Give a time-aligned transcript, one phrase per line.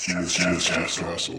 [0.00, 1.34] Cheers, cheers, Castle.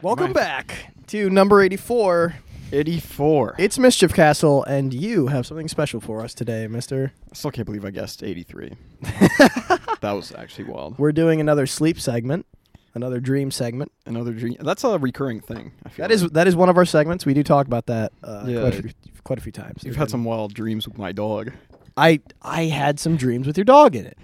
[0.00, 2.36] Welcome back to number 84.
[2.72, 3.56] 84.
[3.58, 7.12] It's Mischief Castle, and you have something special for us today, mister.
[7.30, 8.72] I still can't believe I guessed 83.
[9.02, 10.98] that was actually wild.
[10.98, 12.46] We're doing another sleep segment,
[12.94, 13.90] another dream segment.
[14.06, 14.56] Another dream.
[14.60, 15.72] That's a recurring thing.
[15.84, 17.24] I feel That is that is one of our segments.
[17.26, 18.60] We do talk about that uh, Yeah.
[18.60, 18.90] quite, a few,
[19.24, 19.82] quite a few times.
[19.84, 21.52] You've had some wild dreams with my dog.
[21.96, 24.18] I I had some dreams with your dog in it,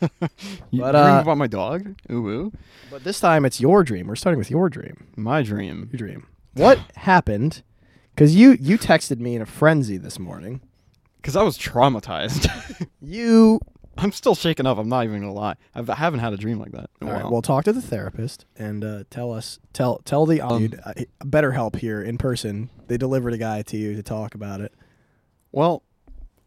[0.72, 1.94] You But, dream uh, about my dog?
[2.10, 2.52] Ooh, ooh.
[2.90, 4.08] but this time it's your dream.
[4.08, 5.06] We're starting with your dream.
[5.16, 5.88] My dream.
[5.92, 6.26] Your dream.
[6.54, 7.62] What happened?
[8.14, 10.60] Because you you texted me in a frenzy this morning.
[11.18, 12.48] Because I was traumatized.
[13.00, 13.60] You
[13.98, 14.78] I'm still shaken up.
[14.78, 15.56] I'm not even to lie.
[15.74, 16.88] I've, I haven't had a dream like that.
[17.00, 17.22] in a All right.
[17.24, 17.32] while.
[17.32, 20.92] Well, talk to the therapist and uh, tell us tell tell the Um, dude, uh,
[21.22, 22.70] BetterHelp here in person.
[22.88, 24.72] They delivered a guy to you to talk about it.
[25.52, 25.82] Well,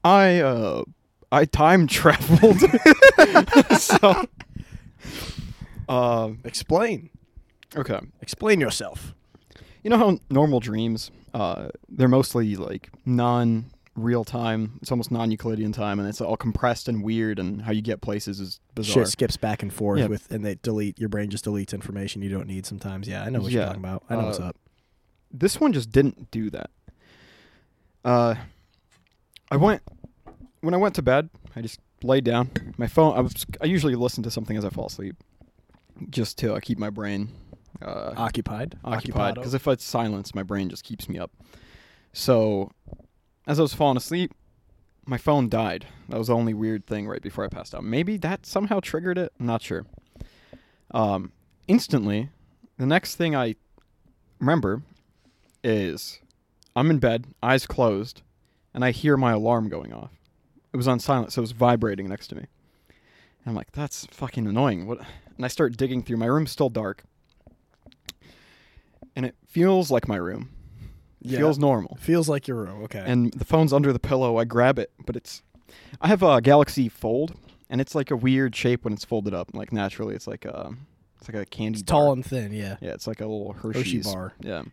[0.04, 0.84] I uh
[1.32, 2.60] I time traveled.
[3.80, 4.26] so
[5.88, 7.10] um Explain.
[7.76, 8.00] okay.
[8.22, 9.14] Explain yourself.
[9.84, 14.78] You know how normal dreams uh they're mostly like non real time.
[14.82, 18.02] It's almost non Euclidean time and it's all compressed and weird and how you get
[18.02, 19.04] places is bizarre.
[19.06, 20.08] Shit skips back and forth Yeah.
[20.08, 21.00] with, and they delete.
[21.00, 23.08] Your brain just deletes information you don't need sometimes.
[23.08, 24.04] Yeah, I know what you're talking about.
[24.10, 24.58] I know what's Uh, up.
[25.32, 26.70] This one just didn't do that.
[28.04, 28.36] Uh
[29.52, 29.82] I went
[30.62, 32.50] when I went to bed, I just laid down.
[32.78, 35.16] My phone I was I usually listen to something as I fall asleep
[36.10, 37.30] just to uh, keep my brain
[37.82, 38.78] uh Occupied.
[38.84, 41.32] occupied because if it's silence, my brain just keeps me up.
[42.14, 42.72] So,
[43.48, 44.34] as I was falling asleep,
[45.06, 45.86] my phone died.
[46.10, 47.84] That was the only weird thing right before I passed out.
[47.84, 49.34] Maybe that somehow triggered it.
[49.40, 49.86] I'm not sure.
[50.92, 51.32] Um,
[51.68, 52.30] instantly,
[52.78, 53.56] the next thing I
[54.40, 54.82] remember
[55.64, 56.20] is
[56.76, 58.22] I'm in bed, eyes closed,
[58.74, 60.12] and I hear my alarm going off.
[60.74, 62.46] It was on silent, so it was vibrating next to me.
[62.90, 64.88] And I'm like, that's fucking annoying.
[64.88, 65.00] What?
[65.36, 66.18] And I start digging through.
[66.18, 67.04] My room's still dark
[69.16, 70.50] and it feels like my room.
[71.26, 71.40] Yeah.
[71.40, 71.98] Feels normal.
[72.00, 72.84] Feels like your room.
[72.84, 73.04] Okay.
[73.06, 74.38] And the phone's under the pillow.
[74.38, 75.42] I grab it, but it's
[76.02, 77.34] I have a Galaxy Fold,
[77.70, 79.50] and it's like a weird shape when it's folded up.
[79.54, 80.74] Like naturally, it's like a
[81.20, 81.80] it's like a candy.
[81.80, 82.02] it's bar.
[82.02, 82.52] tall and thin.
[82.54, 82.78] Yeah.
[82.82, 84.34] yeah, it's like a little Hershey Hershey's bar.
[84.40, 84.64] Yeah.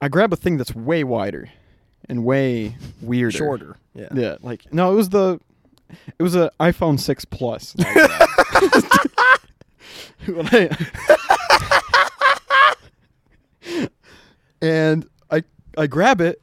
[0.00, 1.48] I grab a thing that's way wider
[2.08, 3.36] and way weirder.
[3.36, 3.76] Shorter.
[3.94, 4.08] Yeah.
[4.14, 5.40] Yeah, like no, it was the
[6.18, 7.76] it was a iPhone 6 Plus.
[10.26, 10.70] When I-
[14.64, 15.42] and I
[15.76, 16.40] I grab it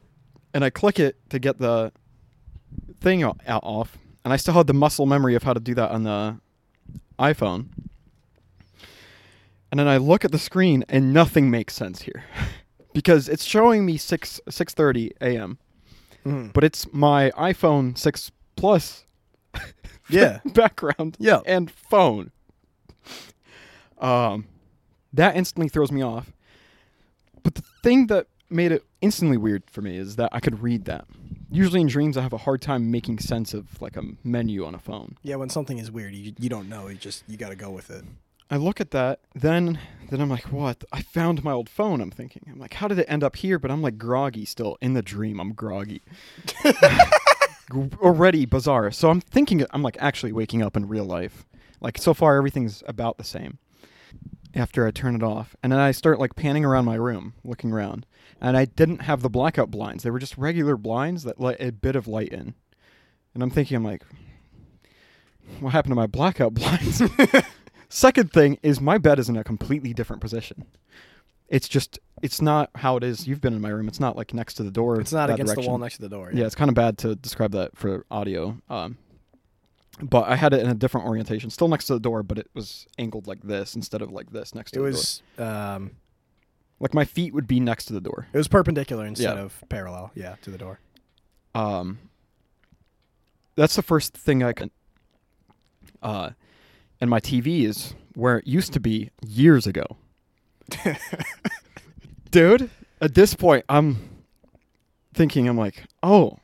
[0.53, 1.91] and I click it to get the
[2.99, 5.91] thing out off, and I still had the muscle memory of how to do that
[5.91, 6.37] on the
[7.19, 7.67] iPhone.
[9.71, 12.23] And then I look at the screen and nothing makes sense here.
[12.93, 15.57] because it's showing me 6 6:30 a.m
[16.25, 16.51] Mhm.
[16.53, 19.05] but it's my iPhone 6 Plus
[20.09, 20.39] Yeah.
[20.45, 21.39] background Yeah.
[21.45, 22.31] and phone.
[23.97, 24.45] Um,
[25.13, 26.31] that instantly throws me off.
[27.43, 30.85] But the thing that made it instantly weird for me is that I could read
[30.85, 31.05] that.
[31.49, 34.75] Usually in dreams, I have a hard time making sense of like a menu on
[34.75, 35.17] a phone.
[35.23, 35.35] Yeah.
[35.35, 36.87] When something is weird, you you don't know.
[36.87, 38.03] You just you got to go with it.
[38.49, 39.79] I look at that, then
[40.09, 40.83] then I'm like, what?
[40.91, 42.01] I found my old phone.
[42.01, 43.57] I'm thinking, I'm like, how did it end up here?
[43.57, 45.39] But I'm like groggy still in the dream.
[45.39, 46.01] I'm groggy.
[48.01, 48.91] Already bizarre.
[48.91, 51.45] So I'm thinking, I'm like actually waking up in real life.
[51.79, 53.57] Like so far, everything's about the same.
[54.53, 57.71] After I turn it off, and then I start like panning around my room, looking
[57.71, 58.05] around,
[58.41, 60.03] and I didn't have the blackout blinds.
[60.03, 62.53] They were just regular blinds that let a bit of light in.
[63.33, 64.03] And I'm thinking, I'm like,
[65.61, 67.01] what happened to my blackout blinds?
[67.87, 70.65] Second thing is my bed is in a completely different position.
[71.47, 73.27] It's just it's not how it is.
[73.27, 73.87] You've been in my room.
[73.87, 74.99] It's not like next to the door.
[75.01, 76.31] It's not against the wall next to the door.
[76.33, 78.57] Yeah, it's kind of bad to describe that for audio.
[78.69, 78.97] Um,
[80.01, 82.49] but I had it in a different orientation, still next to the door, but it
[82.53, 85.95] was angled like this instead of like this next to It the was um door.
[86.79, 88.27] Like my feet would be next to the door.
[88.33, 89.43] it was perpendicular instead Yeah.
[89.43, 90.11] of parallel.
[90.15, 90.79] Yeah, to the door.
[91.53, 91.99] Um,
[93.55, 94.71] that's the first thing I can.
[96.01, 96.31] Uh,
[96.99, 99.85] and my TV is where it used to be years ago.
[102.31, 102.69] Dude,
[103.01, 104.23] at this point, I'm
[105.13, 106.37] thinking, I'm like, oh,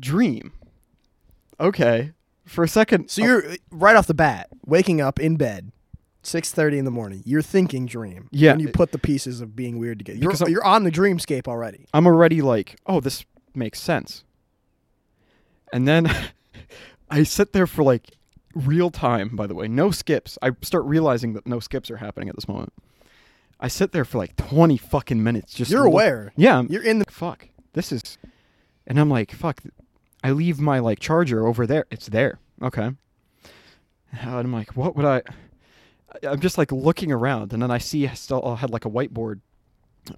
[0.00, 0.52] dream.
[1.64, 2.12] Okay.
[2.44, 3.08] For a second.
[3.10, 5.72] So you're uh, right off the bat waking up in bed,
[6.22, 7.22] six thirty in the morning.
[7.24, 8.28] You're thinking dream.
[8.32, 8.52] Yeah.
[8.52, 10.18] And you put the pieces of being weird together.
[10.18, 11.86] You're, Because I'm- you're on the dreamscape already.
[11.94, 13.24] I'm already like, oh, this
[13.54, 14.24] makes sense.
[15.72, 16.10] And then
[17.10, 18.10] I sit there for like
[18.54, 20.38] real time, by the way, no skips.
[20.42, 22.72] I start realizing that no skips are happening at this moment.
[23.58, 25.54] I sit there for like 20 fucking minutes.
[25.54, 26.32] Just You're look- aware.
[26.36, 27.06] Yeah, I'm, You're in the.
[27.08, 27.48] fuck.
[27.72, 28.18] This is,
[28.86, 29.60] and I'm like, fuck.
[30.24, 31.84] I leave my like charger over there.
[31.90, 32.40] It's there.
[32.60, 32.90] Okay.
[34.12, 35.16] And I'm like, what would I?
[36.22, 38.90] I- I'm just like looking around, and then I see I still had like a
[38.90, 39.40] whiteboard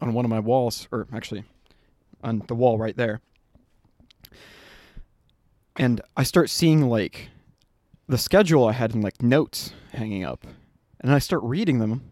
[0.01, 1.45] on one of my walls, or actually,
[2.23, 3.21] on the wall right there.
[5.77, 7.29] And I start seeing like
[8.09, 10.47] the schedule I had in like notes hanging up,
[11.01, 12.11] and I start reading them,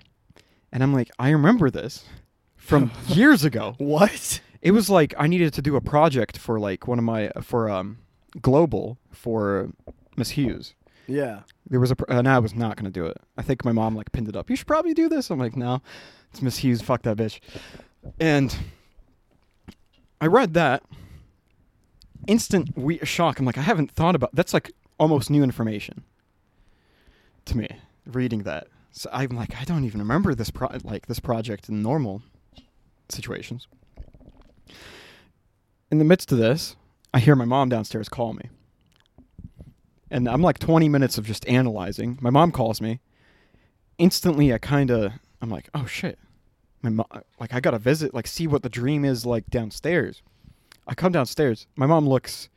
[0.73, 2.05] and I'm like, I remember this
[2.57, 3.75] from years ago.
[3.79, 4.41] What?
[4.65, 7.69] It was like I needed to do a project for like one of my for
[7.71, 7.99] um
[8.41, 9.71] global for
[10.17, 10.75] Miss Hughes.
[11.07, 11.41] Yeah.
[11.69, 13.19] There was a pr- and I was not gonna do it.
[13.37, 14.49] I think my mom like pinned it up.
[14.51, 15.31] You should probably do this.
[15.31, 15.83] I'm like, no,
[16.33, 16.81] it's Miss Hughes.
[16.83, 17.41] Fuck that bitch.
[18.19, 18.57] And
[20.21, 20.83] I read that.
[22.27, 23.39] Instant we- shock.
[23.39, 24.35] I'm like, I haven't thought about.
[24.35, 26.05] That's like almost new information
[27.45, 27.69] to me.
[28.07, 31.83] Reading that, so I'm like, I don't even remember this pro- like this project in
[31.83, 32.23] normal
[33.11, 33.67] situations.
[35.91, 36.77] In the midst of this,
[37.13, 38.49] I hear my mom downstairs call me.
[40.11, 42.19] And I'm like 20 minutes of just analyzing.
[42.21, 43.01] My mom calls me.
[43.99, 46.19] Instantly, I kind of, I'm like, oh shit.
[46.83, 47.07] My mo-
[47.41, 50.23] like, I gotta visit, like, see what the dream is like downstairs.
[50.87, 51.67] I come downstairs.
[51.77, 52.49] My mom looks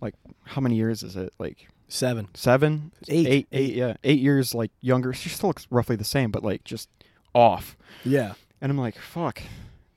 [0.00, 0.14] like,
[0.44, 1.32] how many years is it?
[1.38, 2.28] Like, Seven.
[2.34, 2.92] seven?
[3.08, 3.26] Eight.
[3.26, 3.94] Eight, eight, yeah.
[4.04, 5.12] Eight years, like, younger.
[5.12, 6.88] She still looks roughly the same, but, like, just
[7.34, 7.76] off.
[8.04, 8.34] Yeah.
[8.60, 9.42] And I'm like, fuck,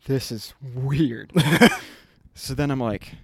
[0.07, 1.31] this is weird.
[2.33, 3.15] so then I'm like,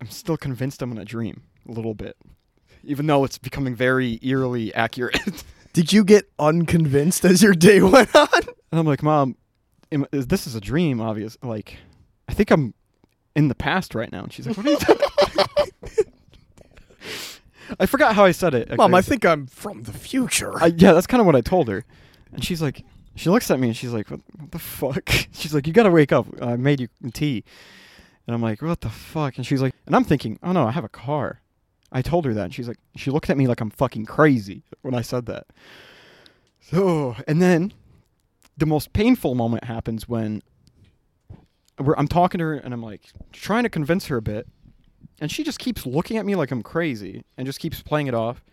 [0.00, 2.16] I'm still convinced I'm in a dream a little bit,
[2.84, 5.44] even though it's becoming very eerily accurate.
[5.72, 8.28] Did you get unconvinced as your day went on?
[8.70, 9.36] And I'm like, mom,
[9.92, 11.36] am, is, this is a dream, obvious.
[11.42, 11.76] Like,
[12.28, 12.74] I think I'm
[13.36, 14.22] in the past right now.
[14.22, 15.08] And she's like, what are you talking
[17.78, 18.74] I forgot how I said it.
[18.76, 20.56] Mom, I think I'm from the future.
[20.58, 21.84] I, yeah, that's kind of what I told her.
[22.32, 22.82] And she's like,
[23.20, 25.08] she looks at me and she's like, what, what the fuck?
[25.32, 26.26] She's like, you gotta wake up.
[26.40, 27.44] I made you tea.
[28.26, 29.38] And I'm like, what the fuck?
[29.38, 31.40] And she's like, and I'm thinking, oh no, I have a car.
[31.90, 32.44] I told her that.
[32.44, 35.46] And she's like, she looked at me like I'm fucking crazy when I said that.
[36.60, 37.72] So, and then
[38.58, 40.42] the most painful moment happens when
[41.78, 44.46] I'm talking to her and I'm like trying to convince her a bit.
[45.20, 48.14] And she just keeps looking at me like I'm crazy and just keeps playing it
[48.14, 48.44] off.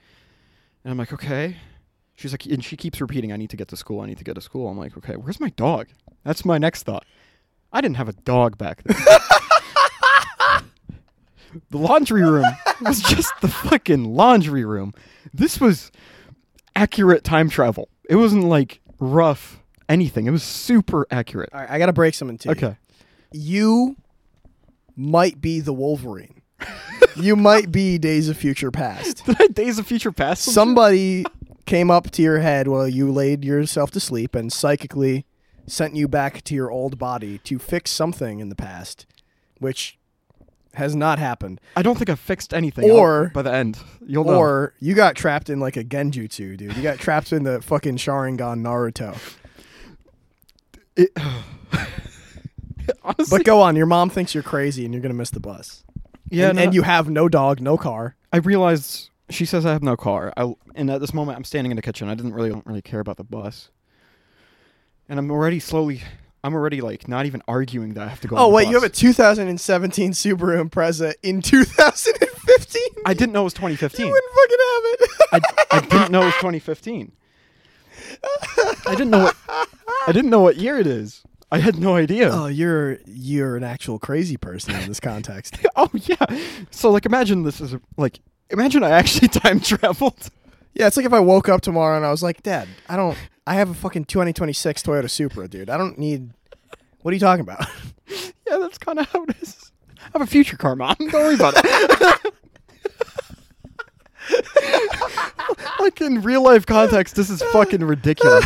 [0.83, 1.57] And I'm like, okay.
[2.15, 4.01] She's like, and she keeps repeating, I need to get to school.
[4.01, 4.69] I need to get to school.
[4.69, 5.87] I'm like, okay, where's my dog?
[6.23, 7.05] That's my next thought.
[7.73, 8.95] I didn't have a dog back then.
[11.69, 12.45] the laundry room
[12.81, 14.93] was just the fucking laundry room.
[15.33, 15.91] This was
[16.75, 17.89] accurate time travel.
[18.09, 19.59] It wasn't like rough
[19.89, 20.25] anything.
[20.27, 21.49] It was super accurate.
[21.53, 22.51] All right, I got to break something to you.
[22.53, 22.77] Okay.
[23.33, 23.97] You
[24.95, 26.41] might be the Wolverine.
[27.17, 29.25] you might be Days of Future Past.
[29.25, 30.43] Did I Days of Future Past?
[30.43, 31.25] Somebody
[31.65, 35.25] came up to your head while you laid yourself to sleep and psychically
[35.67, 39.05] sent you back to your old body to fix something in the past,
[39.59, 39.97] which
[40.75, 41.59] has not happened.
[41.75, 42.91] I don't think I fixed anything.
[42.91, 44.35] Or- I'll- by the end, you'll know.
[44.37, 46.75] Or you got trapped in like a genjutsu, dude.
[46.75, 49.17] You got trapped in the fucking Sharingan Naruto.
[50.97, 51.11] It,
[53.03, 55.83] honestly, But go on, your mom thinks you're crazy and you're gonna miss the bus.
[56.29, 58.15] yeah, and, no, and you have no dog, no car.
[58.31, 60.33] I realized she says I have no car.
[60.37, 62.09] I, and at this moment, I'm standing in the kitchen.
[62.09, 63.69] I didn't really don't really care about the bus,
[65.09, 66.01] and I'm already slowly.
[66.43, 68.37] I'm already like not even arguing that I have to go.
[68.37, 68.99] Oh wait, you have a bus.
[68.99, 72.81] 2017 Subaru Impreza in 2015.
[73.05, 74.05] I didn't know it was 2015.
[74.05, 74.11] You 2015.
[74.11, 75.65] wouldn't fucking have it.
[75.71, 77.11] I, I didn't know it was 2015.
[78.87, 79.35] I didn't know what
[80.07, 81.23] I didn't know what year it is.
[81.51, 82.29] I had no idea.
[82.31, 85.57] oh, you're you're an actual crazy person in this context.
[85.75, 86.25] oh yeah.
[86.71, 90.29] So like, imagine this is like, imagine I actually time traveled.
[90.73, 93.17] yeah, it's like if I woke up tomorrow and I was like, Dad, I don't.
[93.47, 95.69] I have a fucking 2026 Toyota Supra, dude.
[95.69, 96.31] I don't need.
[97.01, 97.65] What are you talking about?
[98.47, 99.71] Yeah, that's kind of how it is.
[99.97, 100.95] I have a future car, mom.
[100.99, 102.33] Don't worry about it.
[105.79, 108.45] like in real life context, this is fucking ridiculous.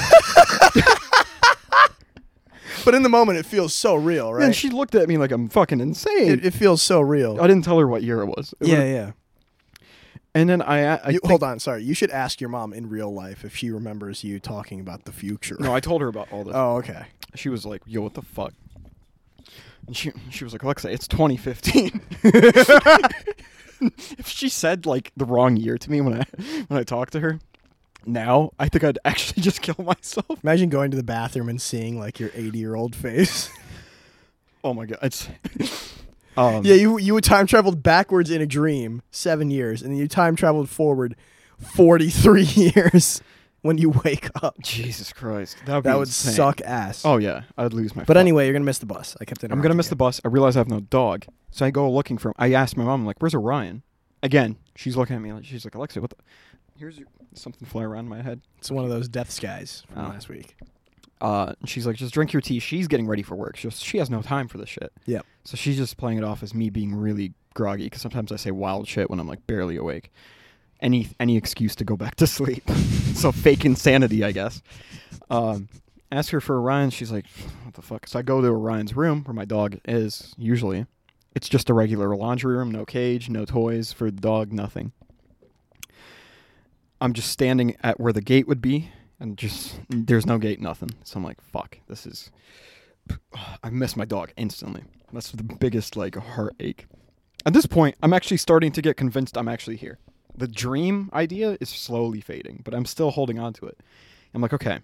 [2.86, 4.46] but in the moment, it feels so real, right?
[4.46, 6.32] And she looked at me like I'm fucking insane.
[6.32, 7.38] it, it feels so real.
[7.42, 8.54] I didn't tell her what year it was.
[8.62, 9.12] It yeah, yeah.
[10.36, 11.84] And then I, I You, think- hold on, sorry.
[11.84, 15.12] You should ask your mom in real life if she remembers you talking about the
[15.12, 15.58] future.
[15.60, 16.54] No, I told her about all this.
[16.56, 17.08] Oh, okay.
[17.36, 18.54] She was like, "Yo, what the fuck?"
[19.88, 22.02] And she she was like, "Alexa, it's 2015."
[24.18, 26.26] if she said like the wrong year to me when I
[26.68, 27.40] when I talked to her,
[28.06, 30.44] now I think I'd actually just kill myself.
[30.44, 33.50] Imagine going to the bathroom and seeing like your 80 year old face.
[34.64, 35.30] Oh my god, it's
[36.38, 40.08] um, yeah, you you time traveled backwards in a dream seven years, and then you
[40.08, 41.16] time traveled forward
[41.60, 42.42] 43
[42.76, 43.22] years.
[43.62, 44.56] when you wake up.
[44.62, 46.34] Jesus Christ, that would, be That would insane.
[46.34, 47.04] suck ass.
[47.04, 48.04] Oh yeah, I'd lose my.
[48.06, 49.18] But anyway, you're gonna miss the bus.
[49.20, 49.52] I kept it.
[49.52, 50.22] I'm gonna miss the bus.
[50.24, 52.30] I realize I have no dog, so I go looking for.
[52.30, 52.36] him.
[52.38, 53.84] I asked my mom, I'm like, "Where's Orion?"
[54.24, 56.16] Again, she's looking at me like she's like, "Alexa, what the?"
[56.78, 58.40] Here's your, something fly around my head.
[58.60, 60.10] It's one of those death skies from Oh.
[60.10, 60.56] last week.
[61.22, 63.58] Uh, she's like, "Just drink your tea." She's getting ready for work.
[63.58, 64.92] She just, she has no time for this shit.
[65.06, 65.22] Yeah.
[65.44, 68.52] So she's just playing it off as me being really groggy because sometimes I say
[68.52, 70.12] wild shit when I'm like barely awake.
[70.82, 72.70] Any any excuse to go back to sleep.
[73.16, 74.62] so fake insanity, I guess.
[75.30, 75.68] Um,
[76.12, 76.90] ask her for Orion.
[76.90, 77.26] She's like,
[77.64, 80.86] "What the fuck?" So I go to Orion's room where my dog is usually.
[81.36, 84.94] It's just a regular laundry room, no cage, no toys for the dog, nothing.
[87.02, 90.90] I'm just standing at where the gate would be, and just there's no gate, nothing.
[91.04, 92.32] So I'm like, fuck, this is.
[93.64, 94.84] I miss my dog instantly.
[95.12, 96.86] That's the biggest like heartache.
[97.46, 99.98] At this point, I'm actually starting to get convinced I'm actually here.
[100.36, 103.80] The dream idea is slowly fading, but I'm still holding on to it.
[104.34, 104.80] I'm like, okay,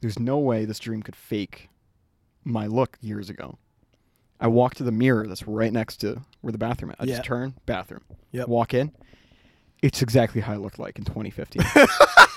[0.00, 1.68] there's no way this dream could fake
[2.44, 3.58] my look years ago.
[4.38, 6.96] I walk to the mirror that's right next to where the bathroom is.
[7.00, 7.16] I Yeah.
[7.16, 8.02] just turn, bathroom.
[8.32, 8.48] Yep.
[8.48, 8.92] Walk in.
[9.82, 11.62] It's exactly how I looked like in 2015.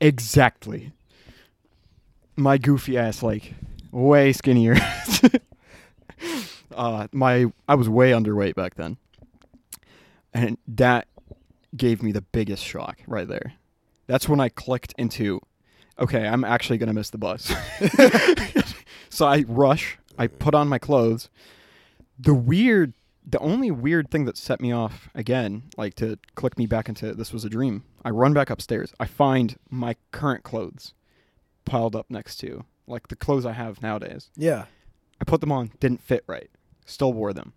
[0.00, 0.92] exactly.
[2.36, 3.54] My goofy ass, like,
[3.92, 4.76] way skinnier.
[6.74, 8.96] uh, my I was way underweight back then,
[10.32, 11.08] and that
[11.76, 13.54] gave me the biggest shock right there.
[14.06, 15.40] That's when I clicked into,
[15.98, 17.52] okay, I'm actually gonna miss the bus.
[19.10, 19.98] so I rush.
[20.18, 21.30] I put on my clothes.
[22.18, 22.92] The weird,
[23.30, 27.14] the only weird thing that set me off again, like to click me back into
[27.14, 27.84] this was a dream.
[28.04, 28.92] I run back upstairs.
[28.98, 30.94] I find my current clothes
[31.64, 34.30] piled up next to like the clothes I have nowadays.
[34.36, 34.64] Yeah.
[35.20, 36.50] I put them on, didn't fit right.
[36.86, 37.52] Still wore them.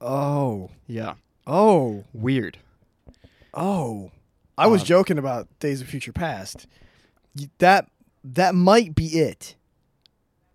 [0.00, 0.70] Oh.
[0.86, 1.14] Yeah.
[1.46, 2.04] Oh.
[2.12, 2.58] Weird.
[3.54, 4.10] Oh.
[4.58, 6.66] I was Uh, joking about Days of Future Past.
[7.58, 7.88] That
[8.24, 9.54] that might be it.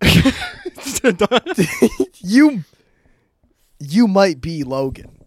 [2.20, 2.64] you
[3.78, 5.18] you might be Logan.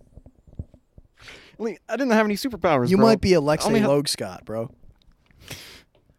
[1.57, 2.89] Wait, I didn't have any superpowers.
[2.89, 3.05] You bro.
[3.05, 4.71] might be I Aleksey had- Logue Scott, bro.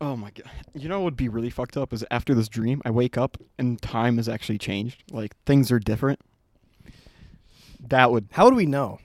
[0.00, 0.50] Oh my god.
[0.74, 3.36] You know what would be really fucked up is after this dream, I wake up
[3.58, 5.04] and time has actually changed.
[5.12, 6.20] Like things are different.
[7.80, 8.98] That would How would we know?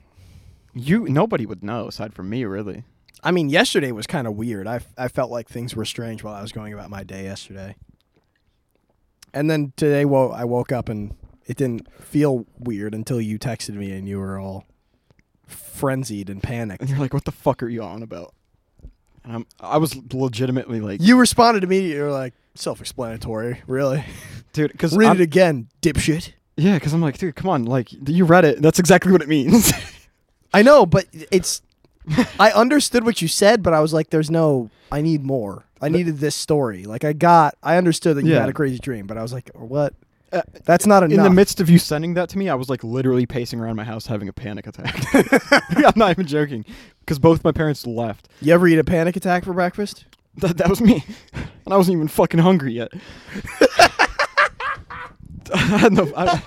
[0.74, 2.84] you nobody would know aside from me, really.
[3.22, 4.68] I mean, yesterday was kind of weird.
[4.68, 7.74] I, I felt like things were strange while I was going about my day yesterday.
[9.34, 11.16] And then today, wo- I woke up and
[11.48, 14.64] it didn't feel weird until you texted me and you were all
[15.46, 16.80] frenzied and panicked.
[16.80, 18.34] And you're like, what the fuck are you on about?
[19.24, 21.96] And I'm I was legitimately like, You responded immediately.
[21.96, 24.04] You were like, self-explanatory, really.
[24.52, 26.32] dude, because Read it again, dipshit.
[26.56, 28.62] yeah, because I'm like, dude, come on, like you read it.
[28.62, 29.72] That's exactly what it means.
[30.54, 31.62] I know, but it's.
[32.40, 34.70] I understood what you said, but I was like, "There's no.
[34.90, 35.66] I need more.
[35.82, 36.84] I needed this story.
[36.84, 37.54] Like I got.
[37.62, 38.40] I understood that you Yeah.
[38.40, 39.92] had a crazy dream, but I was like, what?
[40.32, 41.16] Uh, That's not enough.
[41.16, 43.76] In the midst of you sending that to me, I was like literally pacing around
[43.76, 45.02] my house having a panic attack.
[45.70, 46.64] I'm not even joking,
[47.00, 48.28] because both my parents left.
[48.42, 50.04] You ever eat a panic attack for breakfast?
[50.36, 52.92] That, that was me, and I wasn't even fucking hungry yet.
[55.54, 56.12] I had no.
[56.14, 56.42] I,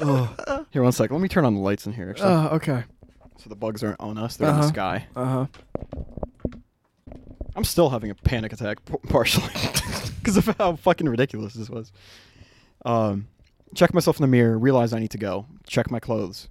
[0.00, 0.66] oh.
[0.70, 1.10] Here, one sec.
[1.10, 2.84] Let me turn on the lights in here, actually, Oh, okay.
[3.38, 4.36] so the bugs aren't on us.
[4.36, 4.68] They're in the Uh-huh.
[4.68, 5.06] sky.
[5.16, 5.46] Uh huh.
[7.56, 9.48] I'm still having a panic attack, partially,
[10.18, 11.90] because of how fucking ridiculous this was.
[12.84, 13.28] Um,
[13.74, 15.46] check myself in the mirror, realize I need to go.
[15.66, 16.48] Check my clothes.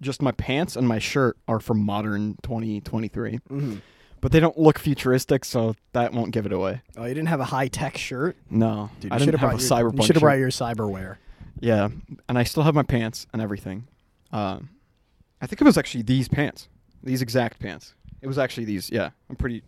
[0.00, 3.76] Just my pants and my shirt are from modern 2023, hmm
[4.22, 6.80] but they don't look futuristic, so that won't give it away.
[6.96, 9.10] Oh, you didn't have a high tech shirt, No, dude.
[9.10, 9.96] I didn't should have a your, cyberpunk.
[9.98, 11.16] You should have brought your cyberwear.
[11.58, 11.88] Yeah,
[12.28, 13.88] and I still have my pants and everything.
[14.30, 14.70] Um,
[15.40, 16.68] I think it was actually these pants,
[17.02, 17.94] these exact pants.
[18.20, 18.90] It was actually these.
[18.90, 19.64] Yeah, I'm pretty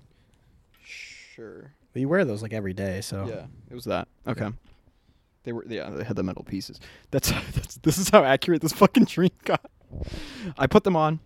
[1.35, 1.73] sure.
[1.93, 4.09] But you wear those like every day, so Yeah, it was that.
[4.27, 4.51] Okay.
[5.45, 6.81] They were yeah, they had the metal pieces.
[7.11, 9.71] That's that's this is how accurate this fucking dream got.
[10.59, 11.21] I put them on.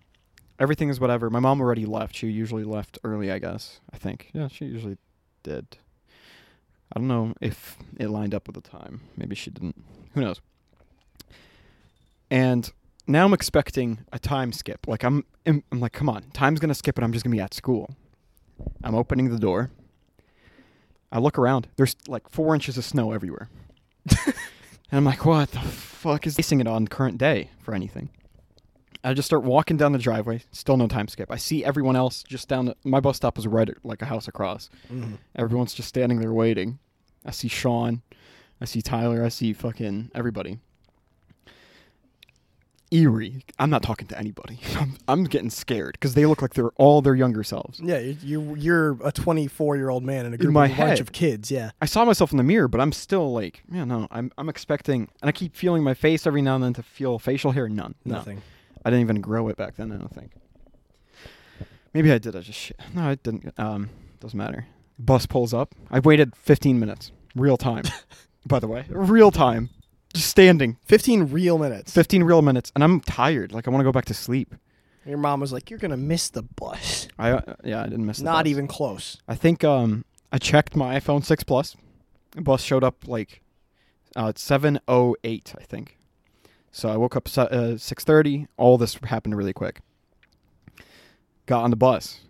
[0.59, 1.31] Everything is whatever.
[1.31, 2.17] My mom already left.
[2.17, 3.81] She usually left early, I guess.
[3.93, 4.31] I think.
[4.35, 4.99] Yeah, she usually
[5.45, 5.79] did.
[6.93, 9.03] I don't know if it lined up with the time.
[9.17, 9.77] Maybe she didn't.
[10.15, 10.41] Who knows?
[12.31, 12.71] And
[13.07, 14.89] now I'm expecting a time skip.
[14.89, 17.41] Like I'm I'm, I'm like, come on, time's gonna skip and I'm just gonna be
[17.41, 17.95] at school.
[18.83, 19.71] I'm opening the door.
[21.11, 21.69] I look around.
[21.77, 23.49] There's like four inches of snow everywhere.
[24.27, 24.35] and
[24.93, 28.11] I'm like, what the fuck is basing it on current day for anything?
[29.05, 30.43] I just start walking down the driveway.
[30.51, 31.31] Still no time skip.
[31.31, 34.07] I see everyone else just down the, my bus stop was right at, like a
[34.07, 34.69] house across.
[34.93, 35.19] Mhm.
[35.37, 36.79] Everyone's just standing there waiting.
[37.25, 38.03] I see Sean.
[38.61, 39.25] I see Tyler.
[39.25, 40.59] I see fucking everybody.
[42.91, 43.45] Eerie.
[43.59, 44.59] I'm not talking to anybody.
[44.77, 47.81] I'm, I'm getting scared because they look like they're all their younger selves.
[47.81, 50.77] Yeah, you- you're you're a 24 year old man in a group my of a
[50.77, 51.51] bunch of kids.
[51.51, 51.71] Yeah.
[51.83, 55.09] I saw myself in the mirror, but I'm still like, yeah, no, I'm I'm expecting,
[55.23, 57.69] and I keep feeling my face every now and then to feel facial hair.
[57.69, 58.17] None, no.
[58.17, 58.43] Nothing.
[58.85, 59.93] I didn't even grow it back then.
[59.93, 60.33] I don't think.
[61.95, 62.37] Maybe I did.
[62.37, 62.79] I just shit.
[62.95, 63.53] No, it didn't.
[63.59, 63.91] Um,
[64.21, 64.67] doesn't matter.
[64.99, 65.75] Bus pulls up.
[65.91, 67.85] I've waited 15 minutes, real time.
[68.47, 69.71] by the way, real time,
[70.19, 70.77] just standing.
[70.85, 71.93] 15 real minutes.
[71.93, 73.53] 15 real minutes, and I'm tired.
[73.53, 74.55] Like I want to go back to sleep.
[75.07, 78.19] Your mom was like, "You're gonna miss the bus." I uh, yeah, I didn't miss.
[78.19, 79.19] the Not even close.
[79.27, 81.77] I think um I checked my iPhone 6 Plus.
[82.33, 83.41] The bus showed up like
[84.17, 85.97] uh it's 708, I think.
[86.71, 88.49] So I woke up uh, 6:30.
[88.57, 89.81] All this happened really quick.
[91.47, 92.21] Got on the bus.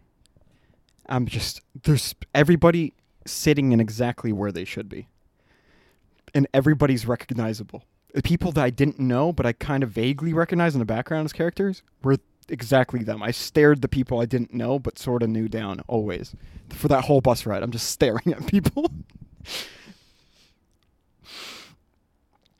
[1.08, 2.92] I'm just there's everybody
[3.26, 5.08] sitting in exactly where they should be.
[6.34, 7.84] And everybody's recognizable.
[8.14, 11.26] The people that I didn't know but I kind of vaguely recognized in the background
[11.26, 12.16] as characters were
[12.48, 13.22] exactly them.
[13.22, 16.34] I stared the people I didn't know but sort of knew down always.
[16.70, 18.90] For that whole bus ride, I'm just staring at people.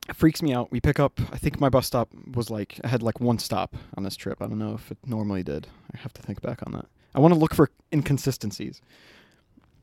[0.09, 0.71] it freaks me out.
[0.71, 3.77] We pick up, I think my bus stop was like, I had like one stop
[3.97, 4.41] on this trip.
[4.41, 5.67] I don't know if it normally did.
[5.95, 6.87] I have to think back on that.
[7.15, 8.81] I want to look for inconsistencies.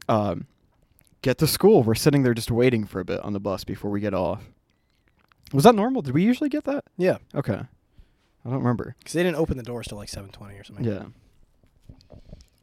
[0.08, 0.46] Um,
[1.26, 1.82] get to school.
[1.82, 4.44] We're sitting there just waiting for a bit on the bus before we get off.
[5.52, 6.04] Was that normal?
[6.04, 6.86] Did we usually get that?
[6.98, 7.54] Yeah, Okay.
[8.48, 8.96] I don't remember.
[9.00, 10.86] because they didn't open the doors till like 7:20 or something.
[10.86, 11.06] Yeah.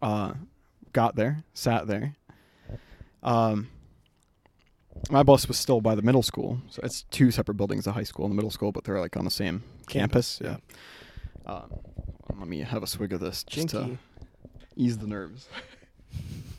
[0.01, 0.35] Uh,
[0.93, 2.15] got there, sat there.
[3.25, 3.69] Um,
[5.11, 8.05] my bus was still by the middle school, so it's two separate buildings: the high
[8.05, 10.39] school and the middle school, but they're like on the same campus.
[10.39, 10.63] Campus,
[11.47, 11.53] yeah.
[11.53, 11.73] Um,
[12.39, 13.99] let me have a swig of this just to
[14.77, 15.49] ease the nerves.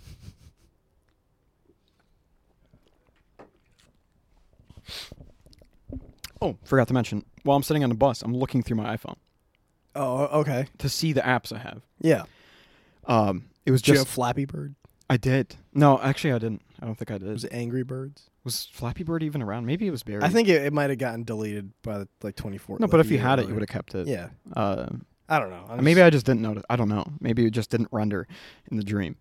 [6.41, 7.25] oh, forgot to mention.
[7.43, 9.15] While I'm sitting on the bus, I'm looking through my iPhone
[9.95, 10.67] Oh, okay.
[10.79, 11.81] to see the apps I have.
[12.01, 12.23] Yeah.
[13.05, 14.75] Um, it was Did you just have Flappy Bird?
[15.09, 15.55] I did.
[15.73, 16.61] No, actually, I didn't.
[16.81, 17.23] I don't think I did.
[17.27, 18.29] Was Was, it Angry Birds?
[18.43, 19.65] Was Flappy Bird even around?
[19.65, 20.23] Maybe it was buried.
[20.23, 22.77] I think it, it might have gotten deleted by the, like 24.
[22.79, 24.07] No, but if you had it, you would have kept it.
[24.07, 24.29] Yeah.
[24.55, 24.87] Uh,
[25.29, 25.65] I don't know.
[25.69, 26.63] I'm maybe just- I just didn't notice.
[26.69, 27.05] I don't know.
[27.19, 28.27] Maybe it just didn't render
[28.71, 29.17] in the dream.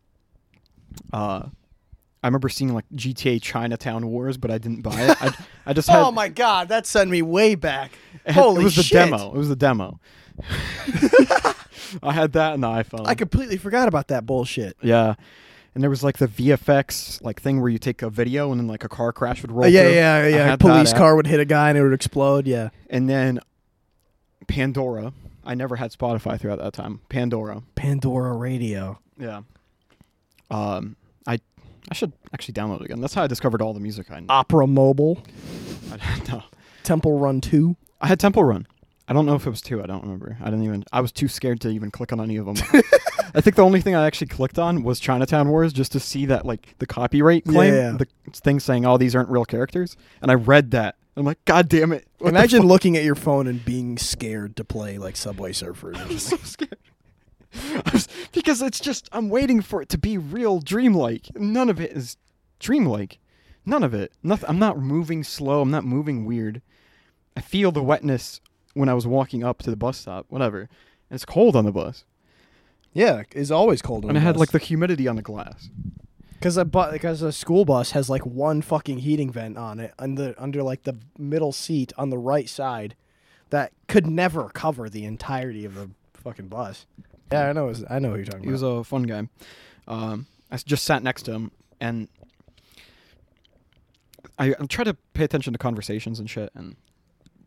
[1.12, 1.48] Uh,
[2.22, 5.22] I remember seeing like GTA Chinatown Wars, but I didn't buy it.
[5.22, 5.34] I,
[5.66, 5.98] I just had.
[5.98, 7.92] Oh my God, that sent me way back.
[8.26, 9.28] had- Holy it was the demo.
[9.32, 9.98] It was the demo.
[12.02, 13.06] I had that in the iPhone.
[13.06, 14.76] I completely forgot about that bullshit.
[14.82, 15.14] Yeah.
[15.74, 18.66] And there was like the VFX like thing where you take a video and then
[18.66, 19.64] like a car crash would roll.
[19.64, 19.92] Uh, yeah, through.
[19.94, 20.52] yeah, yeah.
[20.52, 22.46] A police car would hit a guy and it would explode.
[22.46, 22.70] Yeah.
[22.90, 23.40] And then
[24.46, 25.12] Pandora.
[25.44, 27.00] I never had Spotify throughout that time.
[27.08, 27.62] Pandora.
[27.74, 29.00] Pandora Radio.
[29.18, 29.42] Yeah.
[30.50, 30.96] Um,
[31.92, 33.02] I should actually download it again.
[33.02, 34.26] That's how I discovered all the music I know.
[34.30, 35.22] Opera Mobile.
[35.92, 36.42] I don't know.
[36.84, 37.76] Temple Run 2.
[38.00, 38.66] I had Temple Run.
[39.06, 39.82] I don't know if it was two.
[39.82, 40.38] I don't remember.
[40.40, 40.84] I didn't even.
[40.90, 42.54] I was too scared to even click on any of them.
[43.34, 46.24] I think the only thing I actually clicked on was Chinatown Wars just to see
[46.26, 47.90] that like the copyright claim, Yeah.
[47.98, 50.96] the thing saying, "Oh, these aren't real characters," and I read that.
[51.14, 52.06] I'm like, God damn it!
[52.18, 56.10] What the Imagine looking at your phone and being scared to play like Subway Surfers.
[56.10, 56.78] or so scared.
[58.32, 61.28] Because it's just I'm waiting for it to be real dreamlike.
[61.36, 62.16] None of it is
[62.58, 63.18] dreamlike.
[63.66, 64.12] None of it.
[64.22, 64.48] Nothing.
[64.48, 65.60] I'm not moving slow.
[65.60, 66.62] I'm not moving weird.
[67.36, 68.40] I feel the wetness
[68.74, 70.26] when I was walking up to the bus stop.
[70.28, 70.60] Whatever.
[70.60, 70.68] And
[71.16, 72.04] it's cold on the bus,
[72.94, 74.04] yeah, it's always cold.
[74.04, 74.16] On the bus.
[74.16, 75.68] and it had like the humidity on the glass.
[76.32, 79.92] because a bu- because a school bus has like one fucking heating vent on it
[79.98, 82.96] under under like the middle seat on the right side
[83.50, 86.86] that could never cover the entirety of the fucking bus.
[87.32, 87.72] Yeah, I know.
[87.90, 88.46] I know who you're talking about.
[88.46, 89.28] He was a fun guy.
[89.88, 92.08] Um, I s- just sat next to him, and
[94.38, 96.50] I, I try to pay attention to conversations and shit.
[96.54, 96.76] And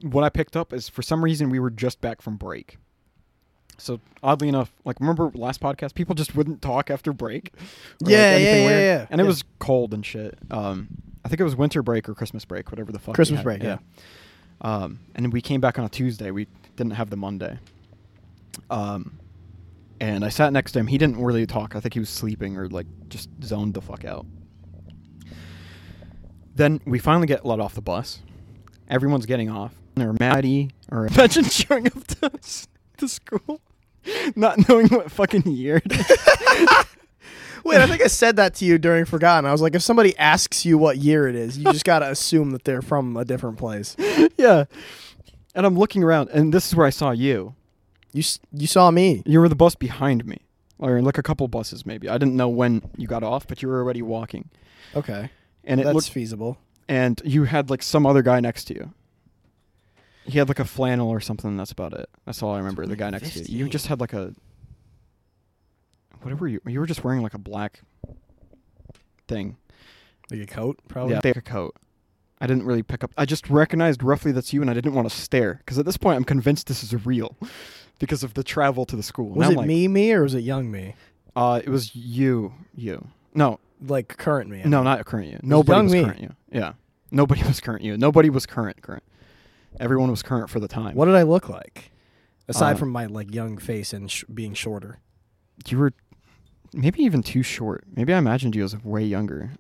[0.02, 2.78] what I picked up is for some reason we were just back from break.
[3.78, 7.52] So oddly enough, like remember last podcast, people just wouldn't talk after break.
[7.56, 7.60] or,
[8.02, 8.80] like, Yeah, anything yeah, weird.
[8.82, 9.08] yeah, yeah.
[9.10, 9.28] And it Yeah.
[9.28, 10.38] was cold and shit.
[10.50, 10.88] Um,
[11.24, 13.10] I think it was winter break or Christmas break, whatever the fuck.
[13.10, 13.44] we Christmas had.
[13.44, 13.78] break, yeah.
[14.62, 16.32] Um, and then we came back on a Tuesday.
[16.32, 17.60] We didn't have the Monday.
[18.70, 19.20] Um,
[20.06, 20.88] and I sat next to him.
[20.88, 21.76] He didn't really talk.
[21.76, 24.26] I think he was sleeping or like just zoned the fuck out.
[26.54, 28.20] Then we finally get let off the bus.
[28.88, 29.74] Everyone's getting off.
[30.00, 32.32] Or Maddie or imagine showing up to,
[32.98, 33.62] to school,
[34.36, 35.82] not knowing what fucking year.
[35.84, 36.08] it is.
[37.64, 39.48] Wait, I think I said that to you during Forgotten.
[39.48, 42.52] I was like, if somebody asks you what year it is, you just gotta assume
[42.52, 43.96] that they're from a different place.
[44.38, 44.66] yeah.
[45.56, 47.56] And I'm looking around, and this is where I saw you.
[48.16, 48.24] You
[48.54, 49.24] you saw me.
[49.26, 50.38] You were the bus behind me,
[50.80, 52.08] or like a couple buses maybe.
[52.08, 54.50] I didn't know when you got off, but you were already walking,
[54.96, 55.30] Okay,
[55.66, 56.58] and it that's looked, feasible.
[56.88, 58.94] and you had like some other guy next to you.
[60.26, 61.58] He had like a flannel or something.
[61.58, 62.10] That's about it.
[62.26, 62.86] That's all I remember.
[62.86, 63.66] The guy next to you.
[63.66, 64.34] You just had like a.
[66.22, 66.62] Whatever you.
[66.66, 67.82] You were just wearing like a black
[69.28, 69.58] thing.
[70.32, 71.14] Like a coat, probably.
[71.14, 71.76] Yeah, like a coat.
[72.42, 73.12] I didn't really pick up.
[73.18, 75.98] I just recognized roughly that's you, and I didn't want to stare because at this
[75.98, 77.38] point I'm convinced this is real,
[78.00, 79.30] because of the travel to the school.
[79.30, 80.96] Was I'm it like, me, me, or was it young me?
[81.36, 83.08] Uh, it was you, you.
[83.34, 84.62] No, Like current me?
[84.62, 84.84] I no, mean.
[84.86, 85.40] not current you.
[85.44, 86.04] Nobody young was me.
[86.04, 86.36] current you.
[86.52, 86.74] Yeah,
[87.12, 87.98] nobody was current you.
[87.98, 89.04] Nobody was current current.
[89.80, 90.96] Everyone was current for the time.
[90.96, 91.92] What did I look like?
[92.48, 95.00] Aside Uh, from my like young face and sh- being shorter.
[95.68, 95.94] You were
[96.74, 97.84] maybe even too short.
[97.94, 99.52] Maybe I imagined you as way younger.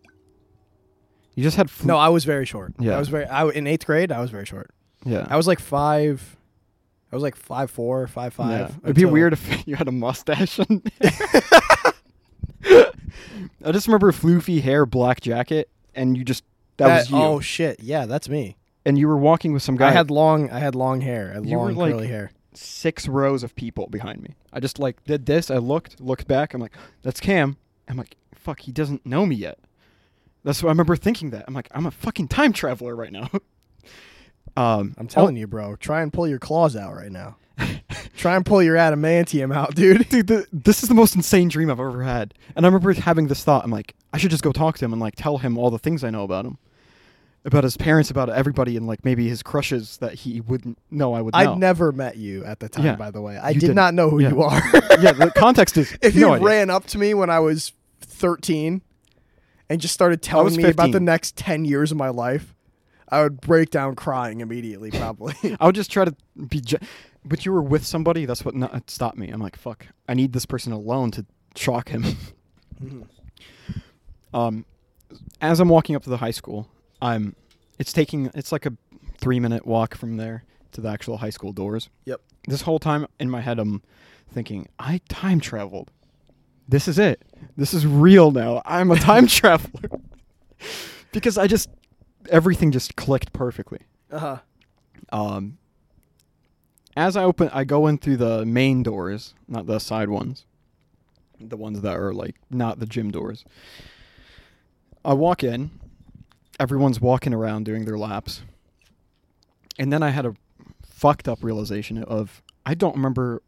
[1.35, 2.73] You just had No, I was very short.
[2.79, 2.95] Yeah.
[2.95, 3.25] I was very.
[3.25, 4.71] I, in eighth grade, I was very short.
[5.03, 5.27] yeah.
[5.29, 6.37] I was like five.
[7.11, 8.49] I was like five four, five five.
[8.71, 8.75] Yeah.
[8.83, 10.59] It'd be weird if you had a mustache.
[10.59, 10.81] And
[13.63, 16.43] I just remember floofy hair, black jacket, and you just
[16.77, 17.17] that, was you.
[17.17, 17.79] Oh shit!
[17.81, 18.57] Yeah, that's me.
[18.85, 19.89] and you were walking with some guy.
[19.89, 20.49] I had long.
[20.49, 21.31] I had long hair.
[21.31, 22.31] I had You were long like- curly hair.
[22.53, 24.35] six rows of people behind me.
[24.53, 25.49] I just like did this.
[25.51, 26.53] I looked, looked back.
[26.53, 27.57] I'm like, that's Cam.
[27.87, 29.59] I'm like, fuck, he doesn't know me yet.
[30.43, 31.43] That's what I remember thinking that.
[31.47, 33.29] I'm like, I'm a fucking time traveler right now.
[34.57, 35.75] um, I'm telling you, bro.
[35.75, 37.37] Try and pull your claws out right now.
[38.17, 40.07] Try and pull your adamantium out, dude.
[40.09, 42.33] dude, the, this is the most insane dream I've ever had.
[42.55, 43.63] And I remember having this thought.
[43.63, 45.79] I'm like, I should just go talk to him and like tell him all the
[45.79, 46.57] things I know about him,
[47.43, 51.21] about his parents, about everybody, and like maybe his crushes that he wouldn't know I
[51.21, 51.39] would know.
[51.39, 52.95] I'd never met you at the time, Yeah.
[52.95, 53.37] by the way.
[53.37, 53.75] I did didn't.
[53.75, 54.29] not know who Yeah.
[54.29, 54.61] you are.
[54.99, 56.45] yeah, the context is if no you idea.
[56.47, 58.81] ran up to me when I was 13
[59.69, 62.54] and just started telling me about the next 10 years of my life,
[63.09, 65.35] I would break down crying immediately, probably.
[65.59, 66.15] I would just try to
[66.47, 66.61] be.
[66.61, 66.75] Ge-
[67.23, 68.25] but you were with somebody.
[68.25, 69.29] That's what not, stopped me.
[69.29, 69.87] I'm like, fuck.
[70.07, 72.05] I need this person alone to shock him.
[74.33, 74.65] um,
[75.41, 76.67] as I'm walking up to the high school,
[77.01, 77.35] I'm.
[77.77, 78.31] It's taking.
[78.33, 78.73] It's like a
[79.17, 81.89] three minute walk from there to the actual high school doors.
[82.05, 82.21] Yep.
[82.47, 83.81] This whole time in my head, I'm
[84.31, 85.91] thinking, I time traveled.
[86.67, 87.23] This is it.
[87.55, 88.61] This is real now.
[88.65, 89.99] I'm a time traveler.
[91.11, 91.69] because I just
[92.29, 93.79] everything just clicked perfectly.
[94.11, 94.39] uh-huh.
[95.11, 95.57] Um,
[96.97, 100.45] as I open, I go in through the main doors, not the side ones,
[101.39, 103.43] the ones that are like not the gym doors.
[105.03, 105.71] I walk in,
[106.59, 108.41] everyone's walking around doing their laps,
[109.77, 110.35] and then I had a
[110.85, 113.43] fucked up realization of I don't remember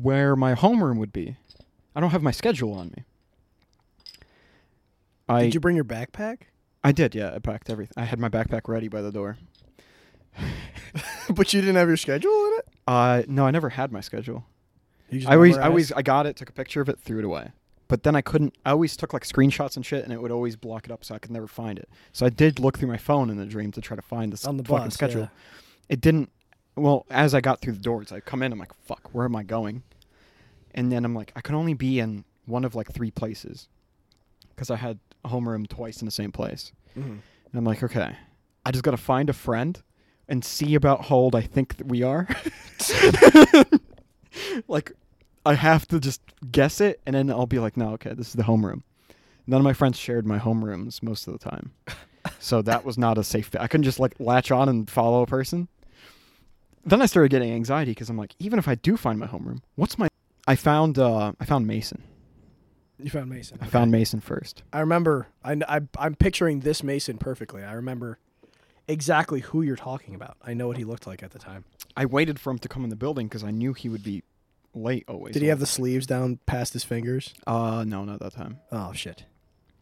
[0.00, 1.36] where my homeroom would be.
[1.96, 3.04] I don't have my schedule on me.
[5.28, 6.42] I Did you bring your backpack?
[6.82, 7.34] I did, yeah.
[7.34, 7.94] I packed everything.
[7.96, 9.36] I had my backpack ready by the door.
[11.30, 12.68] but you didn't have your schedule in it?
[12.86, 14.44] Uh, no, I never had my schedule.
[15.10, 15.70] You just I always, I memorized?
[15.70, 17.50] always, I got it, took a picture of it, threw it away.
[17.88, 18.54] But then I couldn't.
[18.64, 21.12] I always took like screenshots and shit, and it would always block it up, so
[21.12, 21.88] I could never find it.
[22.12, 24.44] So I did look through my phone in the dream to try to find this
[24.44, 24.94] on the fucking bus.
[24.94, 25.22] schedule.
[25.22, 25.28] yeah.
[25.88, 26.30] It didn't.
[26.76, 28.52] Well, as I got through the doors, I come in.
[28.52, 29.82] I'm like, fuck, where am I going?
[30.72, 33.66] And then I'm like, I can only be in one of like three places,
[34.50, 36.72] because I had a homeroom twice in the same place.
[36.96, 37.02] Mhm.
[37.52, 38.16] And I'm like, okay,
[38.64, 39.80] I just gotta find a friend
[40.28, 42.28] and see about how old I think that we are.
[44.68, 44.92] like,
[45.44, 46.20] I have to just
[46.52, 48.82] guess it, and then I'll be like, no, okay, this is the homeroom.
[49.46, 51.72] None of my friends shared my homerooms most of the time,
[52.38, 53.50] so that was not a safe.
[53.58, 55.66] I couldn't just like latch on and follow a person.
[56.84, 59.60] Then I started getting anxiety because I'm like, even if I do find my homeroom,
[59.74, 60.08] what's my?
[60.46, 62.02] I found uh, I found Mason.
[63.02, 63.58] You found Mason.
[63.60, 64.62] I found Mason first.
[64.72, 65.28] I remember.
[65.44, 67.62] I, I, I'm picturing this Mason perfectly.
[67.62, 68.18] I remember
[68.88, 70.36] exactly who you're talking about.
[70.42, 71.64] I know what he looked like at the time.
[71.96, 74.22] I waited for him to come in the building because I knew he would be
[74.74, 75.32] late always.
[75.34, 77.34] Did he have the sleeves down past his fingers?
[77.46, 78.58] Uh, no, not that time.
[78.70, 79.24] Oh shit.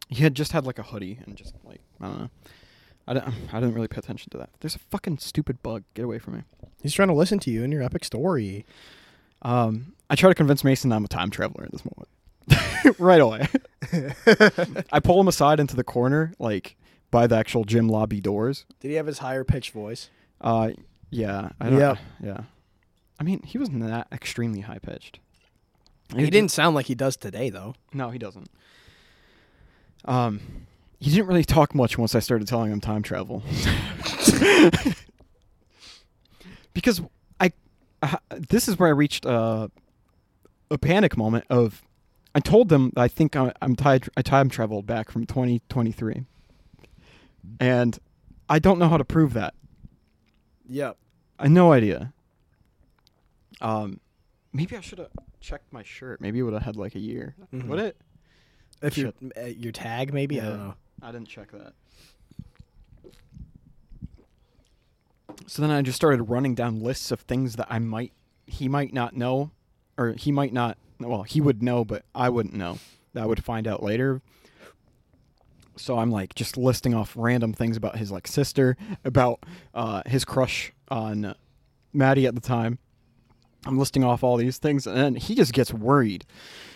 [0.08, 2.30] He had just had like a hoodie and just like I don't know.
[3.06, 3.34] I didn't.
[3.52, 4.50] I didn't really pay attention to that.
[4.60, 5.84] There's a fucking stupid bug.
[5.94, 6.42] Get away from me.
[6.82, 8.64] He's trying to listen to you and your epic story.
[9.42, 12.08] Um, I try to convince Mason I'm a time traveler at this moment.
[12.98, 13.46] right away.
[14.92, 16.76] I pull him aside into the corner, like
[17.10, 18.64] by the actual gym lobby doors.
[18.80, 20.10] Did he have his higher pitched voice?
[20.40, 20.70] Uh,
[21.10, 21.50] yeah.
[21.60, 21.98] I don't, Yep.
[22.22, 22.40] Yeah.
[23.20, 25.18] I mean, he wasn't that extremely high pitched.
[26.16, 27.74] He didn't sound like he does today, though.
[27.92, 28.48] No, he doesn't.
[30.06, 30.40] Um,
[30.98, 33.42] he didn't really talk much once I started telling him time travel.
[36.72, 37.02] because
[37.40, 37.52] I,
[38.02, 39.68] uh, this is where I reached uh,
[40.70, 41.82] a panic moment of,
[42.38, 44.08] I told them I think I, I'm tied.
[44.16, 46.24] I time traveled back from 2023,
[47.58, 47.98] and
[48.48, 49.54] I don't know how to prove that.
[50.68, 50.96] Yep.
[51.40, 52.12] I no idea.
[53.60, 53.98] Um,
[54.52, 55.08] maybe I should have
[55.40, 56.20] checked my shirt.
[56.20, 57.34] Maybe it would have had like a year.
[57.52, 57.66] Mhm.
[57.66, 57.96] Would it?
[58.82, 60.74] If your uh, your tag, maybe I don't know.
[61.02, 61.72] I didn't check that.
[65.48, 68.12] So then I just started running down lists of things that I might,
[68.46, 69.50] he might not know,
[69.96, 70.78] or he might not.
[71.00, 72.78] Well, he would know, but I wouldn't know.
[73.14, 74.20] That I would find out later.
[75.76, 80.24] So I'm like just listing off random things about his like sister, about uh, his
[80.24, 81.34] crush on
[81.92, 82.78] Maddie at the time.
[83.64, 86.24] I'm listing off all these things, and he just gets worried.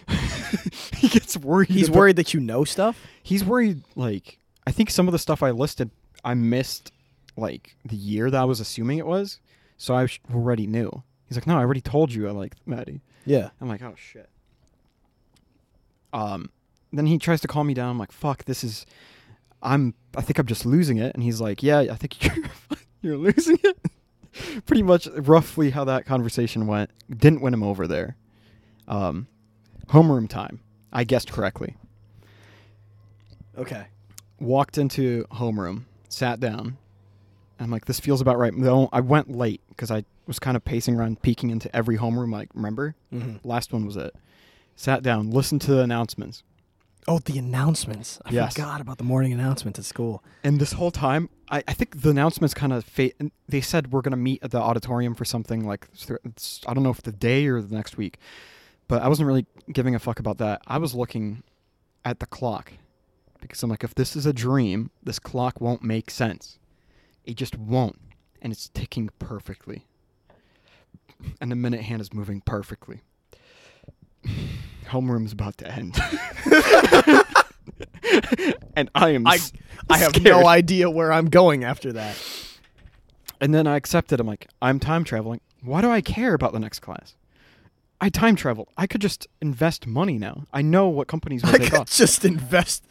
[0.97, 1.69] he gets worried.
[1.71, 3.05] He's about- worried that you know stuff.
[3.23, 3.83] He's worried.
[3.97, 5.91] Like I think some of the stuff I listed,
[6.25, 6.93] I missed
[7.37, 9.41] like the year that I was assuming it was,
[9.77, 11.03] so I already knew.
[11.29, 13.51] He's like, "No, I already told you I like Maddie." Yeah.
[13.61, 14.29] I'm like, "Oh shit."
[16.13, 16.51] Um,
[16.93, 17.91] then he tries to calm me down.
[17.91, 18.87] I'm like, "Fuck, this is."
[19.63, 19.95] I'm.
[20.17, 21.15] I think I'm just losing it.
[21.15, 22.45] And he's like, "Yeah, I think you're
[23.01, 23.79] you're losing it."
[24.67, 26.91] Pretty much, roughly how that conversation went.
[27.11, 28.17] Didn't win him over there.
[28.89, 29.27] Um,
[29.89, 30.61] homeroom time.
[30.93, 31.77] I guessed correctly.
[33.57, 33.87] Okay.
[34.41, 36.79] walked into homeroom, sat down.
[37.61, 38.53] I'm like, this feels about right.
[38.55, 42.33] No, I went late because I was kind of pacing around, peeking into every homeroom.
[42.33, 42.95] Like, remember?
[43.13, 43.47] Mm-hmm.
[43.49, 44.15] Last one was it.
[44.77, 46.43] Sat down, listened to the announcements.
[47.09, 48.21] Oh, the announcements.
[48.25, 48.55] I Yes.
[48.55, 50.23] forgot about the morning announcements at school.
[50.45, 53.11] And this whole time, I, I think the announcements kind of fa-
[53.49, 55.89] They said we're going to meet at the auditorium for something like,
[56.67, 58.19] I don't know if the day or the next week.
[58.89, 60.63] But I wasn't really giving a fuck about that.
[60.67, 61.43] I was looking
[62.05, 62.73] at the clock
[63.41, 66.59] because I'm like, if this is a dream, this clock won't make sense.
[67.25, 67.99] It just won't.
[68.41, 69.87] And it's ticking perfectly.
[71.41, 73.01] And the minute hand is moving perfectly.
[74.87, 75.99] Homeroom's about to end.
[78.77, 79.53] and I am I s-
[79.89, 80.25] I have scared.
[80.25, 82.17] no idea where I'm going after that.
[83.41, 84.21] And then I accepted.
[84.21, 85.41] I'm like, I'm time traveling.
[85.63, 87.17] Why do I care about the next class?
[88.01, 88.69] I time travel.
[88.77, 90.45] I could just invest money now.
[90.53, 91.91] I know what companies will I take could off.
[91.93, 92.85] just invest.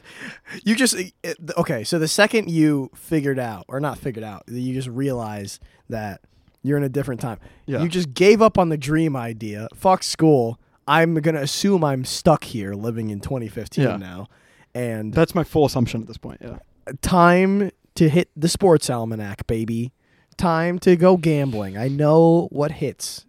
[0.64, 1.84] You just it, okay.
[1.84, 5.60] So the second you figured out, or not figured out, you just realize
[5.90, 6.22] that
[6.64, 7.40] you're in a different time.
[7.66, 7.82] Yeah.
[7.82, 9.68] You just gave up on the dream idea.
[9.76, 10.60] Fuck school.
[10.88, 13.98] I'm gonna assume I'm stuck here, living in 2015 Yeah.
[13.98, 14.28] now,
[14.76, 16.42] and That's my full assumption at this point.
[16.42, 16.58] Yeah.
[17.02, 19.92] time to hit the sports almanac, baby.
[20.38, 21.78] Time to go gambling.
[21.78, 23.26] I know what hits.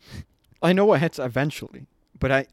[0.62, 1.86] I know what hits eventually,
[2.18, 2.46] but I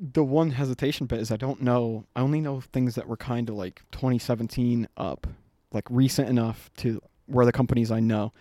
[0.00, 2.04] the one hesitation bit is I don't know.
[2.16, 5.26] I only know things that were kind of like 2017 up,
[5.72, 8.32] like recent enough to where the companies I know.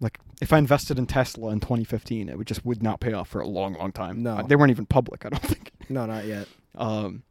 [0.00, 3.28] Like if I invested in Tesla in 2015, it would just would not pay off
[3.28, 4.22] for a long, long time.
[4.22, 4.42] No.
[4.42, 5.26] They weren't even public.
[5.26, 5.72] I don't think.
[5.88, 6.46] No, not yet.
[6.76, 7.22] Um,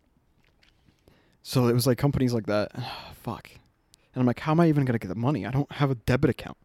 [1.44, 2.72] so it was like companies like that.
[3.24, 3.50] Fuck.
[4.14, 5.46] And I'm like, how am I even gonna get the money?
[5.46, 6.58] I don't have a debit account.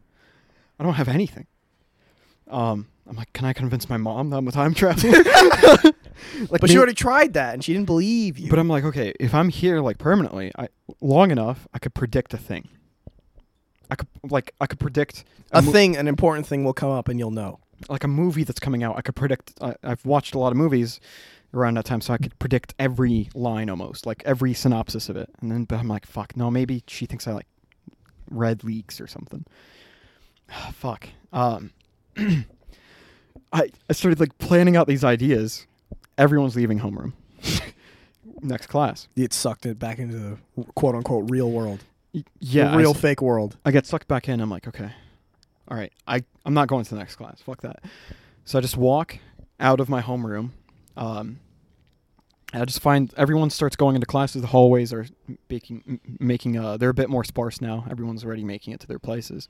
[0.79, 1.47] I don't have anything.
[2.49, 5.11] Um, I'm like, can I convince my mom that I'm a time traveler?
[6.49, 8.49] like, But she already tried that, and she didn't believe you.
[8.49, 12.33] But I'm like, okay, if I'm here like permanently, I long enough, I could predict
[12.33, 12.69] a thing.
[13.91, 17.07] I could like I could predict a mo- thing, an important thing will come up,
[17.07, 17.59] and you'll know.
[17.89, 18.97] like a movie that's coming out.
[18.97, 19.53] I could predict.
[19.61, 20.99] I, I've watched a lot of movies
[21.53, 25.29] around that time, so I could predict every line almost, like every synopsis of it.
[25.41, 27.47] And then, but I'm like, fuck, no, maybe she thinks I like
[28.31, 29.45] read leaks or something.
[30.73, 31.09] fuck.
[31.31, 31.71] Um,
[32.17, 35.67] I I started like planning out these ideas.
[36.17, 37.13] Everyone's leaving homeroom.
[38.41, 39.07] Next class.
[39.15, 41.83] It sucked it back into the quote unquote real world.
[42.39, 43.57] Yeah, the real s- fake world.
[43.65, 44.39] I get sucked back in.
[44.39, 44.91] I'm like, okay,
[45.67, 45.91] all right.
[46.07, 47.41] I I'm not going to the next class.
[47.41, 47.83] Fuck that.
[48.45, 49.17] So I just walk
[49.59, 50.51] out of my homeroom.
[50.97, 51.39] Um,
[52.53, 54.41] I just find everyone starts going into classes.
[54.41, 55.07] The hallways are
[55.49, 57.85] making making uh they're a bit more sparse now.
[57.89, 59.47] Everyone's already making it to their places.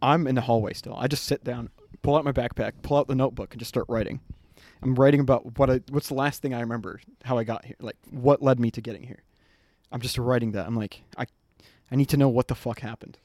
[0.00, 0.94] I'm in the hallway still.
[0.96, 1.70] I just sit down,
[2.02, 4.20] pull out my backpack, pull out the notebook, and just start writing.
[4.82, 7.76] I'm writing about what I what's the last thing I remember, how I got here,
[7.80, 9.22] like what led me to getting here.
[9.90, 10.66] I'm just writing that.
[10.66, 11.26] I'm like, I
[11.90, 13.18] I need to know what the fuck happened.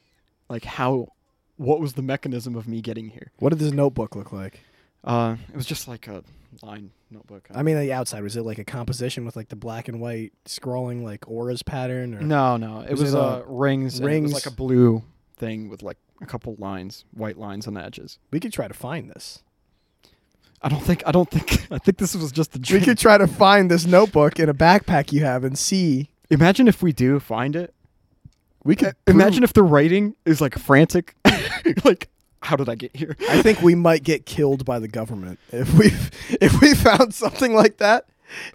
[0.48, 1.08] Like how
[1.56, 3.32] what was the mechanism of me getting here?
[3.38, 4.60] What did this notebook look like?
[5.04, 6.22] Uh it was just like a
[6.62, 7.48] line notebook.
[7.54, 10.32] I mean, the outside was it like a composition with like the black and white
[10.46, 12.14] scrolling like auras pattern?
[12.14, 12.20] Or?
[12.20, 12.80] no, no.
[12.80, 14.00] It Was was, it, uh, uh, rings.
[14.00, 14.32] It rings?
[14.32, 15.02] was like a blue
[15.36, 18.18] thing with like a couple lines, white lines on the edges.
[18.30, 19.42] We could try to find this.
[20.62, 23.18] I don't think I don't think I think this was just a We could try
[23.18, 26.10] to find this notebook in a backpack you have and see.
[26.30, 27.74] Imagine if we do find it.
[28.64, 31.16] We could Imagine if the writing is like frantic.
[31.84, 32.08] like
[32.42, 33.16] how did I get here?
[33.28, 35.86] I think we might get killed by the government if we
[36.40, 38.06] if we found something like that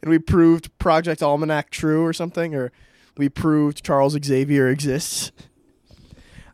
[0.01, 2.71] and we proved Project Almanac true or something, or
[3.17, 5.31] we proved Charles Xavier exists.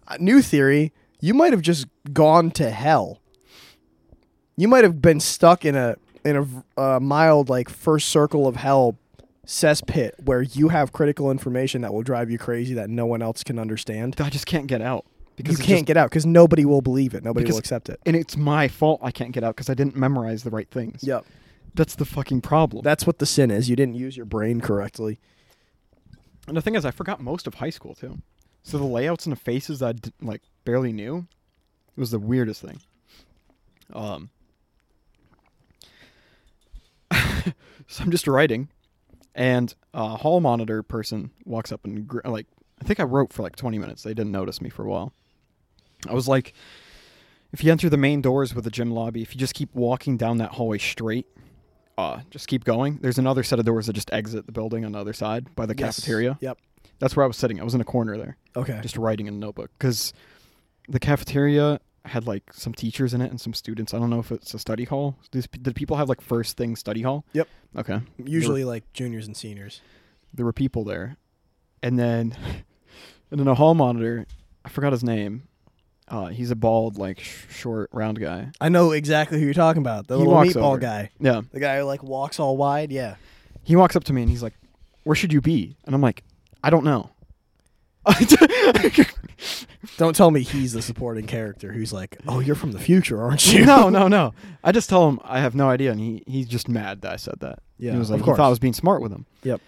[0.07, 3.19] Uh, new theory: you might have just gone to hell.
[4.55, 8.55] You might have been stuck in a in a, uh, mild like first circle of
[8.55, 8.97] hell
[9.45, 13.43] cesspit where you have critical information that will drive you crazy that no one else
[13.43, 14.15] can understand.
[14.19, 15.06] I just can't get out.
[15.36, 17.23] because you can't just- get out because nobody will believe it.
[17.23, 17.99] Nobody Because- will accept it.
[18.06, 21.03] and it's my fault I can't get out because I didn't memorize the right things.
[21.03, 21.25] Yep.
[21.73, 22.84] That's the fucking problem.
[22.84, 23.67] That's what the sin is.
[23.67, 25.19] You didn't use your brain correctly.
[26.47, 28.19] and the thing is, I forgot most of high school too.
[28.62, 31.25] So the layouts and the faces I d- like barely knew.
[31.97, 32.79] It was the weirdest thing.
[33.91, 34.29] Um.
[37.88, 38.69] so I'm just writing,
[39.35, 42.47] and a hall monitor person walks up and gr- like
[42.81, 44.03] I think I wrote for like 20 minutes.
[44.03, 45.13] They didn't notice me for a while.
[46.09, 46.53] I was like,
[47.53, 50.17] if you enter the main doors with the gym lobby, if you just keep walking
[50.17, 51.27] down that hallway straight,
[51.97, 52.97] uh, just keep going.
[53.01, 55.65] There's another set of doors that just exit the building on the other side by
[55.65, 55.97] the Yes.
[55.97, 56.37] cafeteria.
[56.41, 56.57] Yep.
[56.99, 57.61] That's where I was sitting.
[57.61, 58.79] I was in a corner there, Okay.
[58.81, 60.13] just writing in a notebook because
[60.89, 63.93] the cafeteria had like some teachers in it and some students.
[63.93, 65.15] I don't know if it's a study hall.
[65.31, 67.25] Does, did people have like first thing study hall?
[67.33, 67.47] Yep.
[67.77, 67.99] Okay.
[68.17, 69.81] Usually like juniors and seniors.
[70.33, 71.17] There were people there,
[71.81, 72.35] and then
[73.31, 74.25] and then a hall monitor.
[74.65, 75.47] I forgot his name.
[76.07, 78.51] Uh, he's a bald, like sh- short, round guy.
[78.59, 80.07] I know exactly who you're talking about.
[80.07, 80.77] The He little meatball over.
[80.77, 81.09] guy.
[81.19, 81.41] Yeah.
[81.51, 82.91] The guy who like walks all wide.
[82.91, 83.15] Yeah.
[83.63, 84.53] He walks up to me and he's like,
[85.05, 86.23] "Where should you be?" And I'm like,
[86.61, 87.09] "I don't know."
[89.97, 93.53] Don't tell me he's the supporting character who's like, "Oh, you're from the future, aren't
[93.53, 94.33] you?" no, no, no.
[94.63, 97.15] I just tell him I have no idea, and he he's just mad that I
[97.17, 97.59] said that.
[97.77, 98.37] Yeah, he was of like, he course.
[98.37, 99.25] thought I was being smart with him.
[99.43, 99.61] Yep.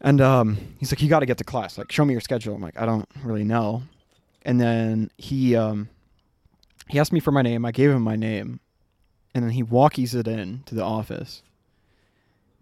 [0.00, 1.76] And um, he's like, you got to get to class.
[1.76, 2.54] Like, show me your schedule.
[2.54, 3.82] I'm like, I don't really know.
[4.42, 5.88] And then he um,
[6.88, 7.64] he asked me for my name.
[7.64, 8.60] I gave him my name,
[9.34, 11.42] and then he walkies it in to the office.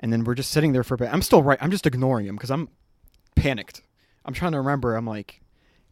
[0.01, 1.13] And then we're just sitting there for a bit.
[1.13, 1.59] I'm still right.
[1.61, 2.69] I'm just ignoring him because I'm
[3.35, 3.83] panicked.
[4.27, 4.95] I'm trying to remember.
[4.95, 5.41] I'm like,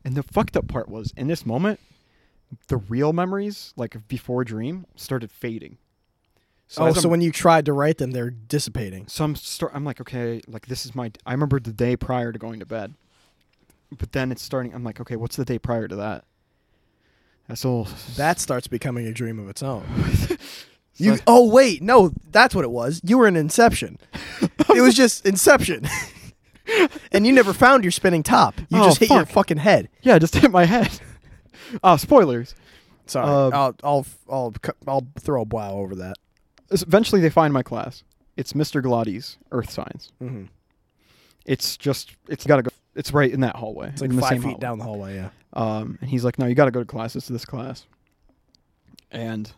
[0.04, 1.80] and the fucked up part was in this moment,
[2.68, 5.78] the real memories, like before dream, started fading.
[6.76, 9.06] oh, so when you tried to write them, they're dissipating.
[9.06, 11.10] so I'm start, I'm like, okay, like this is my.
[11.24, 12.94] I remember the day prior to going to bed,
[13.96, 14.74] but then it's starting.
[14.74, 16.24] I'm like, okay, what's the day prior to that?
[17.48, 17.88] That's all.
[18.16, 19.84] That starts becoming a dream of its own.
[20.96, 21.18] You.
[21.26, 23.00] Oh wait, no, that's what it was.
[23.04, 23.98] You were in Inception.
[24.42, 25.88] it was just Inception.
[27.12, 28.58] and you never found your spinning top.
[28.70, 29.88] You Oh, just hit your fucking head.
[30.02, 30.90] yeah, just hit my head.
[31.82, 32.54] Ah, spoilers.
[33.06, 34.54] Sorry, Uh, I'll I'll I'll
[34.86, 36.16] I'll throw a wow over that.
[36.70, 38.02] Eventually, they find my class.
[38.36, 38.82] It's Mr.
[38.82, 40.12] Glotti's Earth Science.
[40.22, 40.44] Mm-hmm.
[41.46, 42.70] It's just, it's got to go.
[42.94, 43.88] It's right in that hallway.
[43.88, 44.60] It's like in the five same feet hallway.
[44.60, 45.14] down the hallway.
[45.16, 45.28] Yeah.
[45.52, 47.16] Um, and he's like, "No, you got to go to class.
[47.16, 47.86] It's this class."
[49.10, 49.50] And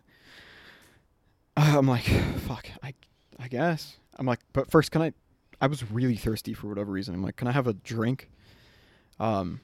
[1.56, 2.04] uh, I'm like,
[2.46, 2.94] "Fuck, I,
[3.38, 5.12] I guess." I'm like, "But first, can I?"
[5.60, 7.14] I was really thirsty for whatever reason.
[7.14, 8.30] I'm like, "Can I have a drink?"
[9.18, 9.60] Um,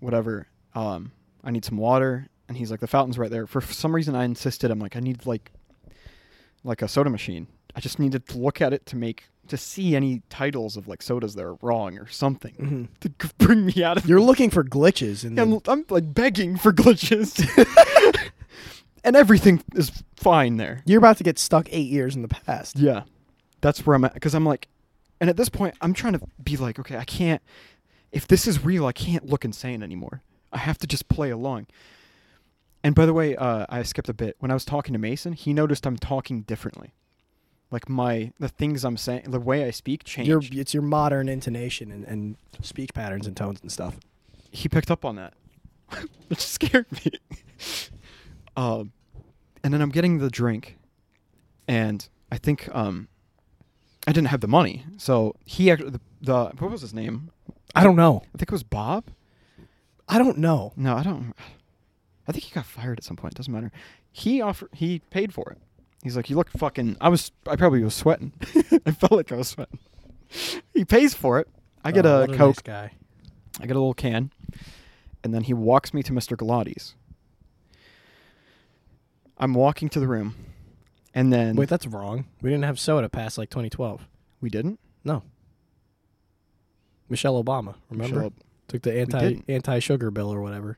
[0.00, 0.48] whatever.
[0.74, 1.12] Um,
[1.44, 2.28] I need some water.
[2.48, 4.70] And he's like, "The fountain's right there." For some reason, I insisted.
[4.70, 5.52] I'm like, "I need like,
[6.64, 9.94] like a soda machine." I just needed to look at it to make to see
[9.94, 13.84] any titles of like sodas that are wrong or something hmm to g- bring me
[13.84, 17.38] out of You're looking for glitches and I'm, I'm like begging for glitches.
[19.04, 20.82] and everything is fine there.
[20.84, 22.78] You're about to get stuck eight years in the past.
[22.78, 23.02] Yeah.
[23.60, 24.14] That's where I'm at.
[24.14, 24.68] Because I'm like,
[25.20, 27.42] and at this point, I'm trying to be like, okay, I can't,
[28.12, 30.22] if this is real, I can't look insane anymore.
[30.52, 31.66] I have to just play along.
[32.84, 34.36] And by the way, uh, I skipped a bit.
[34.38, 36.92] When I was talking to Mason, he noticed I'm talking differently.
[37.70, 40.28] Like my, the things I'm saying, the way I speak changed.
[40.28, 43.98] Your it's your modern intonation and, and speech patterns and tones and stuff.
[44.52, 45.34] he picked up on that,
[46.28, 47.10] which scared me.
[48.56, 48.92] um,
[49.64, 50.78] and then I'm getting the drink,
[51.66, 53.08] and I think um,
[54.06, 57.30] I didn't have the money, so he actually the, the what was his name?
[57.74, 58.22] I don't know.
[58.34, 59.04] I think it was Bob.
[60.08, 60.72] I don't know.
[60.76, 61.34] No, I don't.
[62.28, 63.34] I think he got fired at some point.
[63.34, 63.72] Doesn't matter.
[64.12, 64.70] He offered.
[64.72, 65.58] He paid for it.
[66.02, 66.96] He's like, you look fucking.
[67.00, 67.32] I was.
[67.48, 68.32] I probably was sweating.
[68.86, 69.78] I felt like I was sweating.
[70.72, 71.48] He pays for it.
[71.84, 72.64] I get Oh, a what nice coke.
[72.64, 72.92] guy.
[73.60, 74.30] I get a little can,
[75.24, 76.36] and then he walks me to Mr.
[76.36, 76.94] Galati's.
[79.38, 80.34] I'm walking to the room,
[81.16, 82.26] and then Wait, that's wrong.
[82.40, 84.06] We didn't have soda past like 2012.
[84.40, 84.78] we didn't.
[85.04, 85.22] No.
[87.08, 88.16] Michelle Obama, remember?
[88.16, 88.32] Michelle-
[88.68, 89.44] Took the anti didn't.
[89.48, 90.76] anti sugar bill or whatever.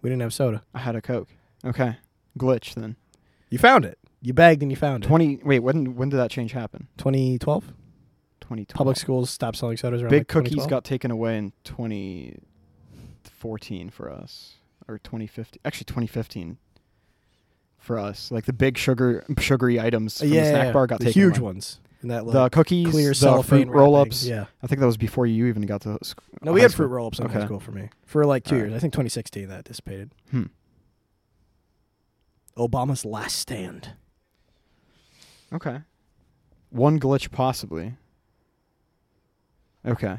[0.00, 0.62] We didn't have soda.
[0.72, 1.28] I had a Coke.
[1.64, 1.96] Okay,
[2.38, 2.94] glitch then.
[3.50, 3.98] You found it.
[4.22, 5.08] You bagged and you found it.
[5.08, 5.40] Twenty.
[5.44, 6.86] Wait, when when did that change happen?
[6.98, 7.72] 2012.
[8.40, 8.76] Twenty twelve.
[8.78, 10.70] Public schools stopped selling sodas around Big like cookies 2012.
[10.70, 14.54] got taken away in 2014 for us,
[14.86, 15.60] or 2015.
[15.64, 16.58] Actually, 2015
[17.84, 18.30] for us.
[18.30, 21.22] Like the big sugar, sugary items from yeah, the snack yeah, bar got the taken
[21.22, 21.44] huge away.
[21.44, 24.24] ones in that The cookies, clear the fruit roll ups.
[24.26, 24.46] Yeah.
[24.62, 25.98] I think that was before you even got to.
[26.02, 26.86] Sc- No, we had school.
[26.86, 27.46] fruit roll-ups in high Okay.
[27.46, 28.70] school for me for like two Alright.
[28.70, 28.76] years.
[28.76, 30.10] I think 2016 that dissipated.
[30.30, 30.44] Hmm.
[32.56, 33.90] Obama's last stand.
[35.52, 35.80] Okay.
[36.70, 37.94] One glitch possibly.
[39.86, 40.18] Okay.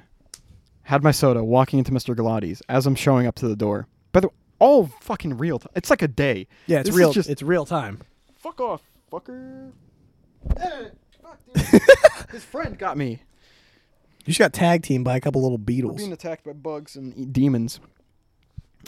[0.83, 2.15] had my soda, walking into Mr.
[2.15, 3.87] Galati's as I'm showing up to the door.
[4.11, 5.59] By the, all fucking real.
[5.59, 6.47] T- it's like a day.
[6.67, 7.13] Yeah, it's This is real.
[7.13, 7.99] just- it's real time.
[8.37, 8.81] Fuck off,
[9.11, 9.71] fucker.
[10.57, 10.89] Eh,
[11.23, 11.39] fuck,
[11.71, 11.81] dude.
[12.31, 13.21] His friend got me.
[14.25, 15.97] You just got tag teamed by a couple little We're beetles.
[15.97, 17.79] being attacked by bugs and demons.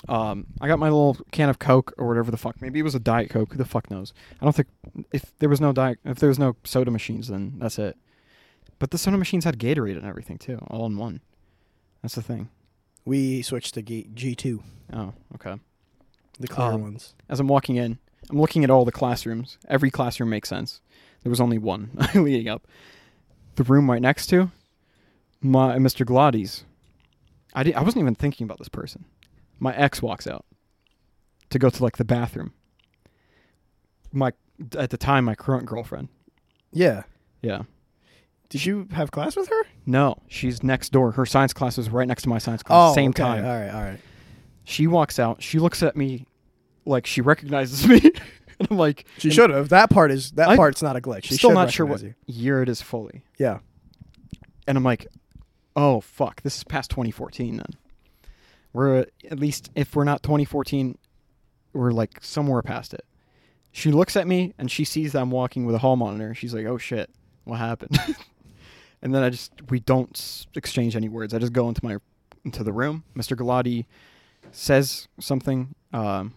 [0.07, 2.61] Um, I got my little can of Coke or whatever the fuck.
[2.61, 3.51] Maybe it was a Diet Coke.
[3.53, 4.13] Who the fuck knows?
[4.39, 4.67] I don't think
[5.11, 7.97] if there was no diet, if there was no soda machines, then that's it.
[8.77, 11.21] But the soda machines had Gatorade and everything too, all in one.
[12.03, 12.49] That's the thing.
[13.07, 15.55] We switched to G two, Oh, okay.
[16.39, 17.15] the clear Um, ones.
[17.29, 17.99] As I'm walking in,
[18.29, 19.57] I'm looking at all the classrooms.
[19.69, 20.81] Every classroom makes sense.
[21.23, 22.67] There was only one leading up.
[23.55, 24.51] The room right next to
[25.41, 26.05] my Mr.
[26.05, 26.65] Glotty's.
[27.53, 29.05] I di- I wasn't even thinking about this person.
[29.57, 30.45] My ex walks out
[31.49, 32.51] to go to like the bathroom.
[34.11, 34.33] My
[34.77, 36.09] at the time my current girlfriend.
[36.73, 37.03] Yeah.
[37.41, 37.61] Yeah.
[38.49, 39.63] Did you have class with her?
[39.85, 41.11] No, she's next door.
[41.11, 42.91] Her science class was right next to my science class.
[42.91, 43.23] Oh, same Oh, okay.
[43.23, 43.45] time.
[43.45, 43.99] All right, all right.
[44.63, 45.41] She walks out.
[45.41, 46.25] She looks at me
[46.85, 47.99] like she recognizes me.
[48.59, 49.69] and I'm like, She should have.
[49.69, 51.25] That part is that I- part's not a glitch.
[51.25, 53.23] She still not sure what recognize year it is fully.
[53.37, 53.59] Yeah.
[54.67, 55.07] And I'm like,
[55.75, 57.65] oh fuck, this is past 2014 then.
[58.73, 60.97] We're at least if we're not 2014,
[61.73, 63.05] we're like somewhere past it.
[63.71, 66.33] She looks at me and she sees that I'm walking with a hall monitor.
[66.33, 67.09] She's like, oh shit,
[67.45, 67.97] what happened?
[69.01, 71.33] and then I just we don't exchange any words.
[71.33, 71.97] I just go into my
[72.43, 73.03] into the room.
[73.15, 73.35] Mr.
[73.37, 73.85] Galati
[74.51, 75.75] says something.
[75.93, 76.33] Um,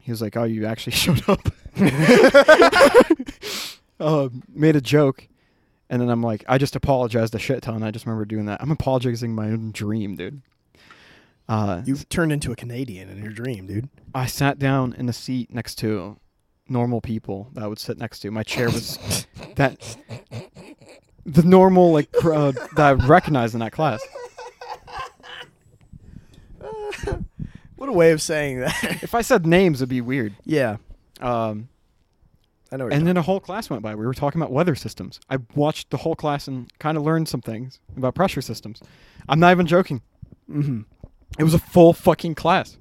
[0.00, 1.48] he was like, "Oh, you actually showed up."
[4.00, 5.28] uh, made a joke,
[5.90, 7.82] and then I'm like, I just apologized a shit ton.
[7.82, 8.60] I just remember doing that.
[8.62, 10.42] I'm apologizing my own dream, dude.
[11.48, 13.88] Uh, You've turned into a Canadian in your dream, dude.
[14.14, 16.18] I sat down in the seat next to
[16.68, 18.30] normal people that I would sit next to.
[18.30, 19.26] My chair was
[19.56, 19.96] that
[21.26, 24.00] the normal like crowd that I recognize in that class.
[27.76, 29.02] What a way of saying that.
[29.02, 30.34] If I said names, it'd be weird.
[30.44, 30.76] yeah.
[31.20, 31.68] Um,
[32.72, 32.84] I know.
[32.84, 33.94] What and then a whole class went by.
[33.94, 35.20] We were talking about weather systems.
[35.28, 38.80] I watched the whole class and kind of learned some things about pressure systems.
[39.28, 40.00] I'm not even joking.
[40.50, 40.82] mm-hmm.
[41.38, 42.78] It was a full fucking class.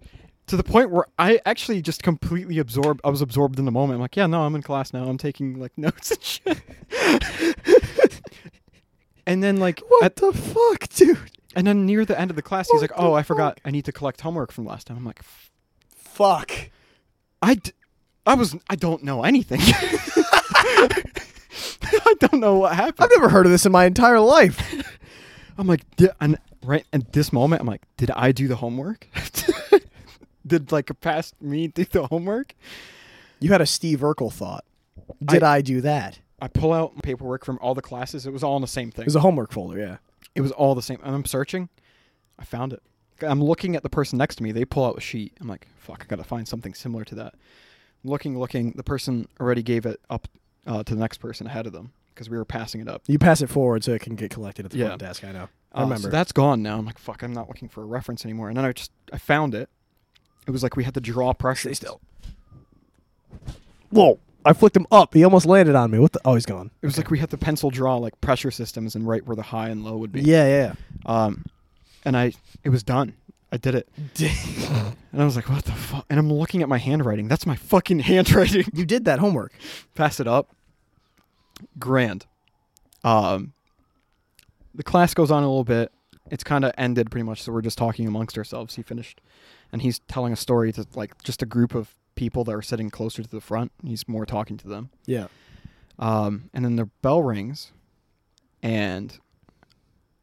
[0.48, 3.96] To the point where I actually just completely absorbed I was absorbed in the moment.
[3.96, 5.04] I'm like, yeah, no, I'm in class now.
[5.06, 6.62] I'm taking like notes and shit.
[9.26, 11.18] And then like What at, the fuck, dude?
[11.56, 13.60] and then near the end of the class he's What like, "Oh, I forgot.
[13.66, 15.52] I need to collect homework from last time." I'm like, "F-
[15.96, 16.52] Fuck.
[17.42, 17.72] I, d-
[18.26, 19.60] I was I don't know anything.
[21.86, 22.96] I don't know what happened.
[23.06, 24.60] I've never heard of this in my entire life.
[25.58, 25.82] I'm like,
[26.20, 29.08] and right at this moment, I'm like, did I do the homework?
[30.48, 32.56] did like a past me do the homework?
[33.40, 34.66] You had a Steve Urkel thought.
[35.24, 36.20] Did I, do that?
[36.44, 38.26] I pull out paperwork from all the classes.
[38.26, 39.04] It was all in the same thing.
[39.04, 39.98] It was a homework folder, yeah.
[40.36, 41.00] It was all the same.
[41.04, 41.70] And I'm searching.
[42.38, 42.82] I found it.
[43.22, 44.52] I'm looking at the person next to me.
[44.52, 45.34] They pull out a sheet.
[45.40, 47.36] I'm like, fuck, I gotta find something similar to that.
[48.04, 48.72] Looking, looking.
[48.72, 50.28] The person already gave it up
[50.68, 53.04] uh, to the next person ahead of them because we were passing it up.
[53.08, 54.88] You pass it forward so it can get collected at the Yeah.
[54.88, 55.24] front desk.
[55.24, 55.48] I know.
[55.72, 56.02] I Uh, remember.
[56.04, 56.78] So that's gone now.
[56.78, 58.50] I'm like, fuck, I'm not looking for a reference anymore.
[58.50, 59.70] And then I just I found it.
[60.46, 61.70] It was like we had to draw pressure.
[61.70, 62.02] Stay still.
[63.92, 64.20] Whoa!
[64.46, 65.14] I flicked him up.
[65.14, 66.00] He almost landed on me.
[66.00, 66.22] What the?
[66.26, 66.72] Oh, he's gone.
[66.82, 69.42] It was like we had to pencil draw like pressure systems and right where the
[69.44, 70.22] high and low would be.
[70.22, 70.74] Yeah, yeah.
[71.06, 71.46] Um,
[72.06, 72.34] and I
[72.64, 73.14] it was done.
[73.52, 73.88] I did it.
[75.14, 76.08] And I was like, what the fuck?
[76.10, 77.28] And I'm looking at my handwriting.
[77.28, 78.66] That's my fucking handwriting.
[78.74, 79.54] you did that homework.
[79.94, 80.56] Pass it up.
[81.78, 82.26] Grand.
[83.04, 83.54] Um,
[84.74, 85.92] the class goes on a little bit.
[86.32, 88.74] It's kind of ended pretty much, so we're just talking amongst ourselves.
[88.74, 89.22] He finished,
[89.72, 92.90] and he's telling a story to like just a group of people that are sitting
[92.90, 93.74] closer to the front.
[93.84, 94.90] He's more talking to them.
[95.06, 95.28] Yeah.
[96.00, 97.74] Um, and then the bell rings,
[98.62, 99.20] and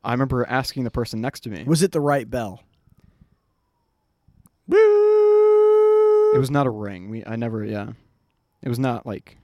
[0.03, 1.65] I remember asking the person next to me.
[1.65, 2.63] Was it the right bell?
[4.67, 7.11] It was not a ring.
[7.11, 7.93] We I never yeah.
[8.63, 9.37] It was not like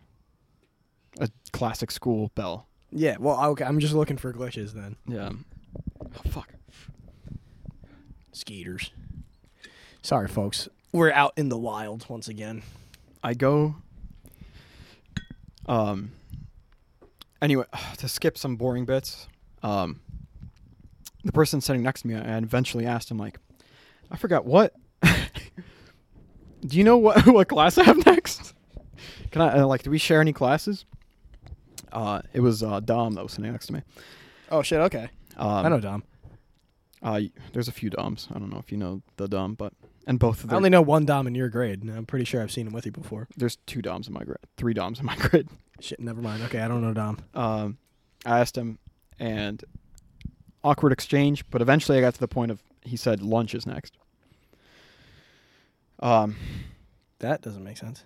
[1.21, 2.69] a classic school bell.
[2.91, 3.17] Yeah.
[3.21, 3.65] Well, okay.
[3.65, 4.97] I'm just looking for glitches then.
[5.07, 5.33] Yeah.
[6.01, 6.55] Oh, fuck.
[8.33, 8.93] Skeeters.
[10.01, 10.69] Sorry, folks.
[10.97, 12.63] We're out in the wild once again.
[13.23, 13.75] I go
[15.67, 16.13] um
[17.43, 17.67] anyway,
[17.99, 19.29] to skip some boring bits,
[19.63, 20.01] um
[21.23, 23.39] the person sitting next to me, I eventually asked him like
[24.11, 24.73] I forgot what
[25.03, 28.55] Do you know what what class I have next?
[29.33, 30.87] Can I uh, like do we share any classes?
[31.93, 33.83] Uh it was uh Dom that was sitting next to me.
[34.51, 34.81] Oh shit.
[34.81, 35.11] Okay.
[35.37, 36.05] Um, I know Dom.
[37.03, 37.21] Uh,
[37.53, 38.29] there's a few Doms.
[38.35, 39.75] I don't know if you know the Dom, but
[40.07, 40.55] and both of them.
[40.55, 41.83] I only know one Dom in your grade.
[41.83, 43.29] and I'm pretty sure I've seen him with you before.
[43.37, 45.49] there's two Doms in my grade, three Doms in my grade.
[45.81, 46.01] Shit.
[46.01, 46.43] Never mind.
[46.45, 46.61] Okay.
[46.61, 47.19] I don't know Dom.
[47.35, 47.79] Um,
[48.25, 48.79] I asked him,
[49.19, 49.63] and
[50.65, 53.97] awkward exchange, but eventually I got to the point of he said lunch is next.
[56.01, 56.37] Um,
[57.21, 58.05] That doesn't make sense.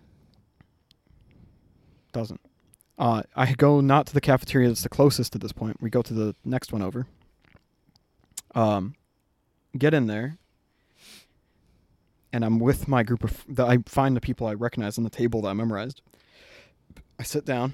[2.12, 2.40] doesn't.
[2.98, 5.78] Uh, I go not to the cafeteria that's the closest at this point.
[5.80, 7.06] We go to the next one over.
[8.54, 8.94] Um,
[9.78, 10.36] get in there,
[12.32, 13.44] and I'm with my group of.
[13.48, 16.00] The, I find the people I recognize on the table that I memorized.
[17.18, 17.72] I sit down,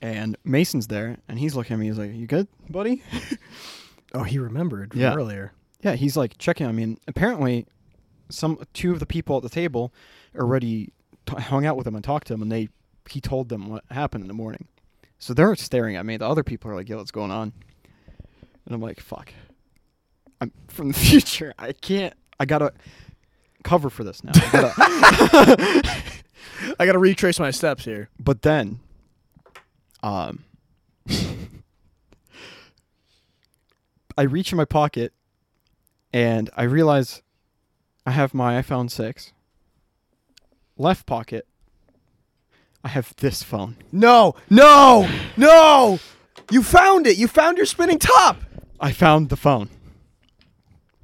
[0.00, 1.86] and Mason's there, and he's looking at me.
[1.86, 3.02] He's like, "You good, buddy?"
[4.16, 5.12] Oh, he remembered from Yeah.
[5.12, 5.52] earlier.
[5.82, 6.84] Yeah, he's like checking on me.
[6.84, 7.66] And apparently,
[8.28, 9.92] some two of the people at the table
[10.36, 10.92] already
[11.26, 12.68] t- hung out with him and talked to him, and they
[13.10, 14.68] he told them what happened in the morning.
[15.18, 16.16] So they're staring at me.
[16.16, 17.52] The other people are like, "Yo, what's going on?"
[18.66, 19.32] And I'm like, "Fuck,
[20.40, 21.52] I'm from the future.
[21.58, 22.14] I can't.
[22.40, 22.72] I gotta
[23.62, 25.94] cover for this now." I gotta-
[26.80, 28.08] I got to retrace my steps here.
[28.18, 28.80] but then,
[30.02, 30.44] um,
[34.16, 35.12] I reach in my pocket,
[36.12, 37.22] and I realize
[38.06, 39.32] I have my iPhone six.
[40.76, 41.46] Left pocket,
[42.82, 43.76] I have this phone.
[43.92, 45.98] No, no, no!
[46.50, 47.16] You found it.
[47.16, 48.38] You found your spinning top.
[48.80, 49.68] I found the phone,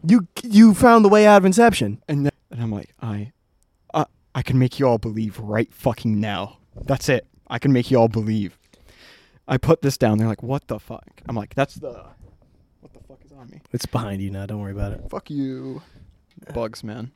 [0.04, 2.02] You you found the way out of Inception.
[2.08, 3.32] and then, and I'm like, I,
[3.92, 6.58] I, I can make you all believe right fucking now.
[6.86, 7.26] That's it.
[7.48, 8.58] I can make you all believe.
[9.46, 10.18] I put this down.
[10.18, 11.20] They're like, what the fuck?
[11.28, 12.04] I'm like, that's the,
[12.80, 13.60] what the fuck is on me?
[13.72, 14.46] It's behind you now.
[14.46, 15.02] Don't worry about it.
[15.10, 15.82] Fuck you,
[16.54, 17.10] bugs, man.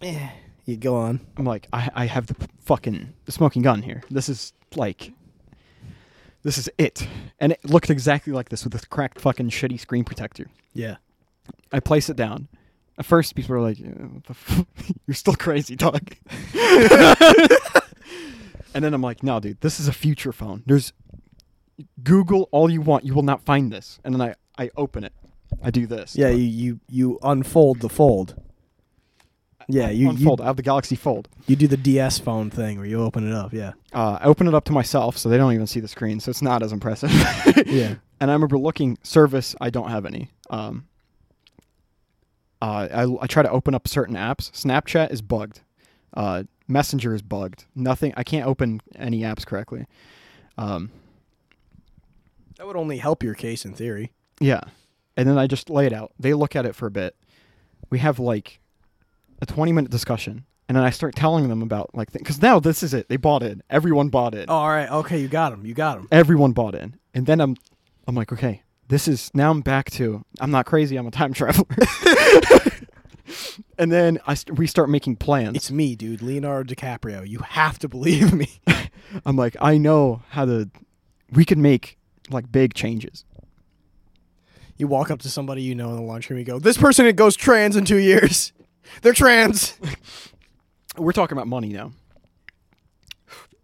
[0.00, 0.30] Yeah.
[0.64, 1.20] You go on.
[1.36, 4.02] I'm like, I, I have the fucking the smoking gun here.
[4.10, 5.12] This is like,
[6.42, 7.06] this is it.
[7.38, 10.46] And it looked exactly like this with this cracked fucking shitty screen protector.
[10.72, 10.96] Yeah.
[11.72, 12.48] I place it down.
[12.98, 14.64] At first, people were like, "Uh, what the f-
[15.06, 16.14] "You're still crazy, dog."
[18.74, 20.62] and then I'm like, "No, dude, this is a future phone.
[20.66, 20.92] There's
[22.02, 25.12] Google all you want, you will not find this." And then I I open it.
[25.62, 26.16] I do this.
[26.16, 26.28] Yeah.
[26.30, 28.40] You you you unfold the fold.
[29.68, 29.88] Yeah.
[29.90, 30.40] You unfold.
[30.40, 31.26] you I have the Galaxy Fold.
[31.46, 33.52] you do the DS phone thing where you open it up.
[33.52, 33.72] Yeah.
[33.94, 36.28] Uh, I open it up to myself, so they don't even see the screen, so
[36.30, 37.10] it's not as impressive.
[37.66, 37.94] Yeah.
[38.20, 39.54] And I remember looking service.
[39.60, 40.30] I don't have any.
[40.48, 40.86] Um,
[42.62, 44.50] uh, I I try to open up certain apps.
[44.52, 45.60] Snapchat is bugged.
[46.14, 47.64] Uh, Messenger is bugged.
[47.74, 48.14] Nothing.
[48.16, 49.86] I can't open any apps correctly.
[50.56, 50.90] Um,
[52.58, 54.12] That would only help your case in theory.
[54.40, 54.60] yeah,
[55.16, 56.12] and then I just lay it out.
[56.18, 57.16] They look at it for a bit.
[57.90, 58.60] We have like
[59.42, 62.82] a twenty minute discussion, and then I start telling them about like because now this
[62.82, 63.08] is it.
[63.08, 63.62] They bought in.
[63.68, 64.46] Everyone bought in.
[64.48, 64.88] Oh, all right.
[64.90, 65.18] Okay.
[65.20, 65.66] You got them.
[65.66, 66.08] You got them.
[66.12, 67.56] everyone bought in and then i'm
[68.08, 71.32] i'm like okay this is now i'm back to i'm not crazy i'm a time
[71.40, 71.64] traveler
[73.78, 76.22] and then i st- we start making plans It's me, dude.
[76.22, 77.26] Leonardo DiCaprio.
[77.26, 78.48] You have to believe me.
[79.26, 80.70] i'm like i know how to
[81.32, 81.98] we could make
[82.30, 83.24] like big changes
[84.76, 86.38] You walk up to somebody you know in the lunchroom.
[86.38, 88.52] You go, "This person it goes trans in two years.
[89.02, 89.78] They're trans."
[90.96, 91.90] we're talking about money now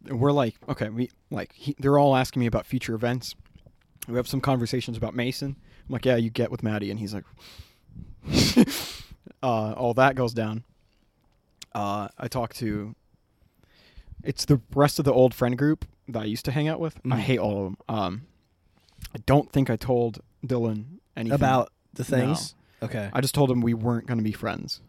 [0.08, 3.34] we're like okay we like he, they're all asking me about future events
[4.08, 5.54] we have some conversations about mason
[5.88, 7.24] i'm like yeah you get with maddie and he's like
[9.42, 10.64] uh, all that goes down
[11.74, 12.94] uh, i talk to
[14.22, 16.96] it's the rest of the old friend group that i used to hang out with
[17.06, 17.18] i Mhm.
[17.20, 18.22] hate all of them um,
[19.14, 20.84] i don't think i told dylan
[21.16, 22.54] anything About the things.
[22.82, 23.10] Okay.
[23.12, 24.80] I just told him we weren't going to be friends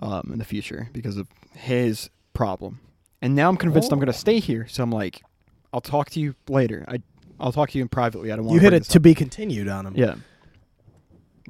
[0.00, 2.80] um, in the future because of his problem.
[3.22, 4.66] And now I'm convinced I'm going to stay here.
[4.66, 5.22] So I'm like,
[5.72, 6.84] I'll talk to you later.
[6.88, 7.00] I,
[7.38, 8.32] I'll talk to you in privately.
[8.32, 9.94] I don't want You hit it to be continued on him.
[9.96, 10.14] Yeah.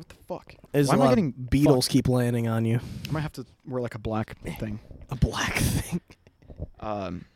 [0.01, 0.55] What the fuck?
[0.73, 2.81] There's Why am I getting of beetles keep landing on you.
[3.07, 4.81] I might have to wear like a black thing.
[5.11, 6.01] A black thing.
[6.81, 7.27] Um,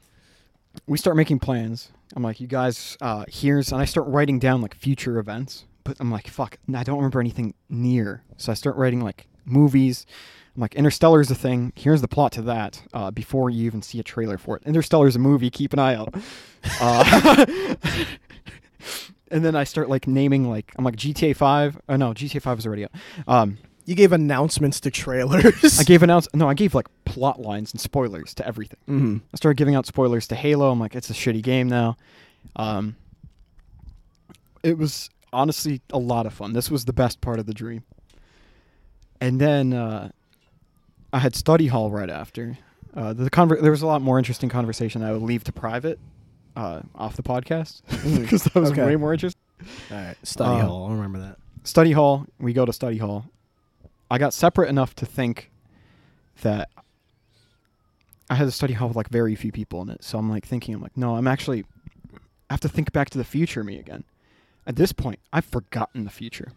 [0.86, 1.90] we start making plans.
[2.16, 5.66] I'm like, you guys, uh, here's, and I start writing down like future events.
[5.84, 8.22] But I'm like, fuck, I don't remember anything near.
[8.38, 10.06] So I start writing like movies.
[10.56, 11.74] I'm like, Interstellar is a thing.
[11.76, 12.80] Here's the plot to that.
[12.94, 15.50] Uh, before you even see a trailer for it, Interstellar is a movie.
[15.50, 16.14] Keep an eye out.
[16.80, 17.76] Uh,
[19.30, 21.78] and then I start like naming like I'm like GTA Five.
[21.88, 22.90] Oh no, GTA Five is already out.
[23.26, 25.78] Um, You gave announcements to trailers.
[25.78, 28.78] I gave announce no, I gave like plot lines and spoilers to everything.
[28.86, 30.70] hmm I started giving out spoilers to Halo.
[30.70, 31.96] I'm like, it's a shitty game now.
[32.56, 32.96] Um,
[34.62, 36.52] it was honestly a lot of fun.
[36.52, 37.82] This was the best part of the dream.
[39.20, 40.10] And then uh,
[41.12, 42.58] I had study hall right after.
[42.94, 45.98] Uh, the conver- there was a lot more interesting conversation I would leave to private
[46.56, 47.82] uh, off the podcast
[48.20, 48.84] because that was Okay.
[48.84, 49.40] way more interesting.
[49.90, 50.16] All right.
[50.22, 50.84] Study Uh, hall.
[50.86, 51.38] I'll remember that.
[51.64, 52.26] Study hall.
[52.38, 53.26] We go to study hall.
[54.10, 55.50] I got separate enough to think
[56.42, 56.68] that
[58.30, 60.04] I had a study hall with like very few people in it.
[60.04, 61.64] So I'm like thinking, I'm like, no, I'm actually
[62.50, 64.04] I have to think back to the future me again.
[64.66, 66.52] At this point, I've forgotten the future.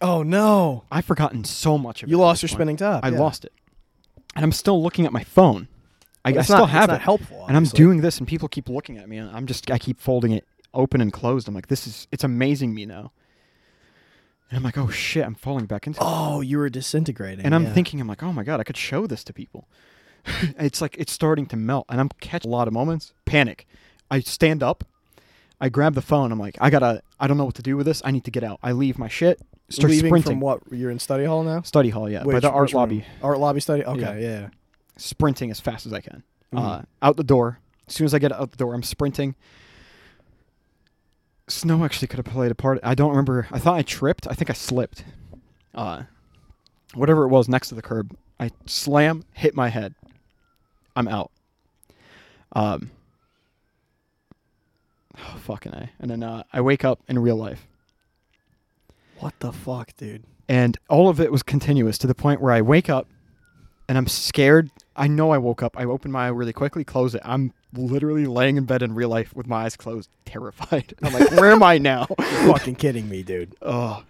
[0.00, 0.84] Oh no!
[0.92, 2.10] I've forgotten so much of it.
[2.10, 2.58] You at lost this your point.
[2.58, 3.04] spinning top.
[3.04, 3.18] I yeah.
[3.18, 3.52] lost it,
[4.34, 5.68] and I'm still looking at my phone.
[6.26, 8.98] I, I still not- have it, helpful, and I'm doing this, and people keep looking
[8.98, 11.48] at me, and I'm just I keep folding it open and closed.
[11.48, 13.12] I'm like, this is it's amazing me now.
[14.50, 15.98] And I'm like, oh shit, I'm falling back into.
[16.00, 17.44] Oh, you were disintegrating.
[17.44, 17.72] And I'm yeah.
[17.72, 19.68] thinking, I'm like, oh my god, I could show this to people.
[20.58, 23.12] it's like it's starting to melt, and I'm catching a lot of moments.
[23.24, 23.66] Panic.
[24.08, 24.84] I stand up,
[25.60, 26.32] I grab the phone.
[26.32, 27.02] I'm like, I gotta.
[27.18, 28.02] I don't know what to do with this.
[28.04, 28.58] I need to get out.
[28.62, 29.40] I leave my shit.
[29.68, 30.32] Start leaving sprinting.
[30.32, 30.60] from what?
[30.70, 31.62] You're in study hall now.
[31.62, 33.04] Study hall, yeah, by the art which lobby.
[33.22, 33.84] Art lobby study.
[33.84, 34.48] Okay, yeah.
[34.96, 36.22] Sprinting as fast as I can.
[36.52, 36.58] Mhm.
[36.58, 37.60] Uh, out the door.
[37.88, 39.34] As soon as I get out the door, I'm sprinting.
[41.48, 42.80] Snow actually could have played a part.
[42.82, 43.46] I don't remember.
[43.52, 44.26] I thought I tripped.
[44.26, 45.04] I think I slipped.
[45.74, 46.04] Uh,
[46.94, 49.94] whatever it was next to the curb, I slam, hit my head.
[50.96, 51.30] I'm out.
[52.52, 52.90] Um.
[55.18, 55.90] Oh, fucking a.
[56.00, 57.66] And then uh, I wake up in real life,
[59.20, 60.24] What the fuck, dude?
[60.48, 63.06] and all of it was continuous to the point where I wake up,
[63.88, 64.70] and I'm scared.
[64.96, 65.78] I know I woke up.
[65.78, 67.22] I opened my eye really quickly, close it.
[67.24, 70.94] I'm literally laying in bed in real life with my eyes closed, terrified.
[71.02, 72.06] I'm like, where am I now?
[72.18, 73.54] You're fucking kidding me, dude.
[73.62, 74.04] Oh,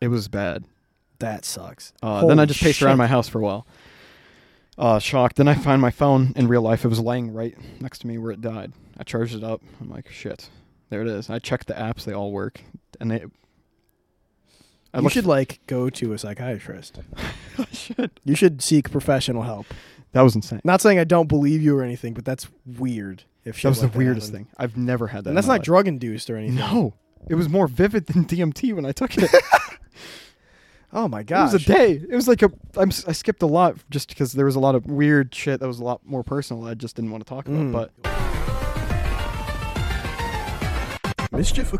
[0.00, 0.64] it was bad.
[1.18, 1.92] That sucks.
[2.02, 3.66] Uh, then I just paced around my house for a while.
[4.78, 5.36] Uh, shocked.
[5.36, 6.84] Then I find my phone in real life.
[6.84, 8.72] It was laying right next to me where it died.
[8.96, 9.60] I charged it up.
[9.80, 10.48] I'm like, shit,
[10.90, 11.28] there it is.
[11.28, 12.60] I checked the apps; they all work,
[13.00, 13.24] and they.
[14.94, 17.00] I you looked- should like go to a psychiatrist.
[17.58, 18.10] I should.
[18.24, 19.66] You should seek professional help.
[20.12, 20.60] That was insane.
[20.64, 23.24] Not saying I don't believe you or anything, but that's weird.
[23.44, 24.46] If That was like the weirdest happened.
[24.48, 24.54] thing.
[24.58, 25.30] I've never had that.
[25.30, 26.56] And that's not drug induced or anything.
[26.56, 26.94] No,
[27.28, 29.30] it was more vivid than DMT when I took it.
[30.90, 31.50] Oh my god!
[31.50, 31.92] It was a day.
[31.92, 32.50] It was like a.
[32.74, 35.60] I'm, s- I skipped a lot just because there was a lot of weird shit
[35.60, 36.64] that was a lot more personal.
[36.64, 37.60] I just didn't want to talk about.
[37.60, 37.72] Mm.
[37.72, 37.90] But
[41.30, 41.78] Mischief or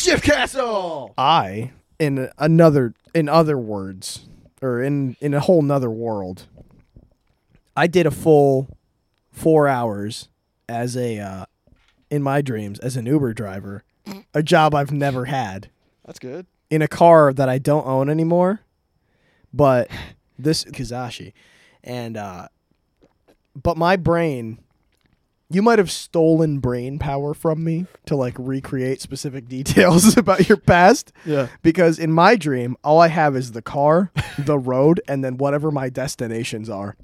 [0.00, 1.12] Mischief Castle!
[1.18, 4.26] I, in another, in other words,
[4.62, 6.46] or in, in a whole nother world,
[7.76, 8.78] I did a full
[9.30, 10.30] four hours
[10.70, 11.44] as a, uh,
[12.10, 13.84] in my dreams, as an Uber driver,
[14.32, 15.68] a job I've never had.
[16.06, 16.46] that's good.
[16.70, 18.60] in a car that I don't own anymore,
[19.52, 19.90] but
[20.38, 21.34] this Kizashi,
[21.84, 22.48] and uh,
[23.54, 24.60] but my brain,
[25.50, 30.56] you might have stolen brain power from me to like recreate specific details about your
[30.58, 31.12] past.
[31.26, 31.48] Yeah.
[31.62, 35.70] Because in my dream, all I have is the car, the road, and then whatever
[35.70, 36.96] my destinations are.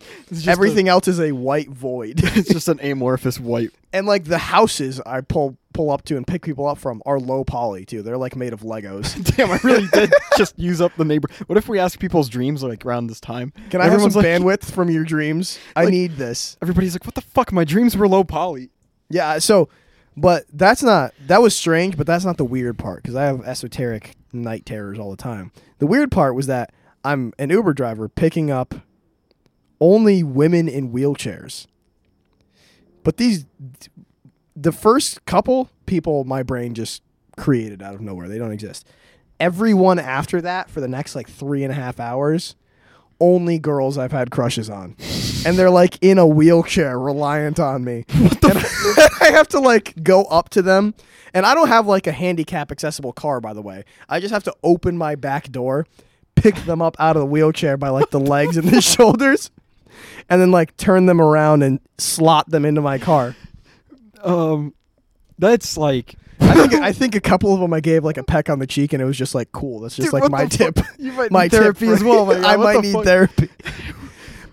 [0.46, 2.20] Everything else is a white void.
[2.22, 3.70] it's just an amorphous white.
[3.96, 7.18] And like the houses I pull pull up to and pick people up from are
[7.20, 8.02] low poly too.
[8.02, 9.22] They're like made of Legos.
[9.36, 11.28] Damn, I really did just use up the neighbor.
[11.46, 13.52] What if we ask people's dreams like around this time?
[13.70, 15.58] Can I have some Everyone's like- bandwidth from your dreams?
[15.74, 16.56] I need this.
[16.62, 17.52] Everybody's like, "What the fuck?
[17.52, 18.70] My dreams were low poly."
[19.10, 19.68] Yeah, so
[20.16, 23.44] but that's not that was strange, but that's not the weird part because I have
[23.46, 25.52] esoteric night terrors all the time.
[25.78, 26.72] The weird part was that
[27.04, 28.74] I'm an Uber driver picking up
[29.80, 31.66] only women in wheelchairs.
[33.06, 33.46] But these
[34.56, 37.04] the first couple people my brain just
[37.36, 38.26] created out of nowhere.
[38.28, 38.84] They don't exist.
[39.38, 42.56] Everyone after that for the next like three and a half hours,
[43.20, 44.96] only girls I've had crushes on.
[45.46, 48.06] And they're like in a wheelchair reliant on me.
[48.46, 48.58] And
[49.20, 50.94] I have to like go up to them.
[51.32, 53.84] And I don't have like a handicap accessible car, by the way.
[54.08, 55.86] I just have to open my back door,
[56.34, 59.50] pick them up out of the wheelchair by like the legs and the shoulders,
[60.28, 63.34] and then like turn them around and slot them into my car.
[64.22, 64.74] Um,
[65.38, 68.50] that's like I think I think a couple of them I gave like a peck
[68.50, 69.80] on the cheek, and it was just like cool.
[69.80, 70.76] That's just Dude, like my tip.
[70.76, 70.86] fuck?
[70.98, 72.26] You might my therapy for- as well.
[72.26, 72.44] God.
[72.44, 73.04] I might need fuck?
[73.04, 73.48] therapy.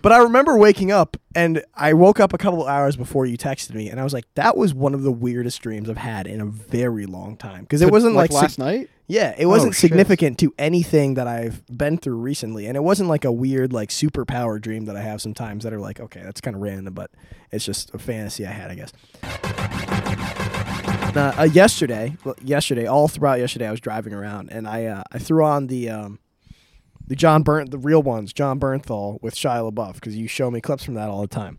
[0.04, 3.72] But I remember waking up, and I woke up a couple hours before you texted
[3.72, 6.42] me, and I was like, "That was one of the weirdest dreams I've had in
[6.42, 8.90] a very long time." Because it wasn't like, sig- last night.
[9.06, 13.08] yeah, it wasn't Oh, significant to anything that I've been through recently, and it wasn't
[13.08, 16.42] like a weird like superpower dream that I have sometimes that are like, okay, that's
[16.42, 17.10] kind of random, but
[17.50, 18.92] it's just a fantasy I had, I guess.
[21.16, 25.02] Uh, uh, yesterday, well, yesterday, all throughout yesterday, I was driving around and I uh,
[25.12, 26.18] I threw on the um,
[27.06, 30.60] the John Burnt the real ones, John Bernthal with Shia LaBeouf because you show me
[30.60, 31.58] clips from that all the time,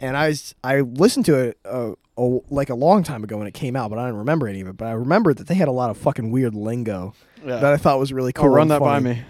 [0.00, 3.46] and I was, I listened to it uh, a, like a long time ago when
[3.46, 4.76] it came out, but I don't remember any of it.
[4.76, 7.14] But I remember that they had a lot of fucking weird lingo
[7.44, 7.56] Yeah.
[7.56, 8.46] that I thought was really cool.
[8.46, 9.22] oh, run that by me.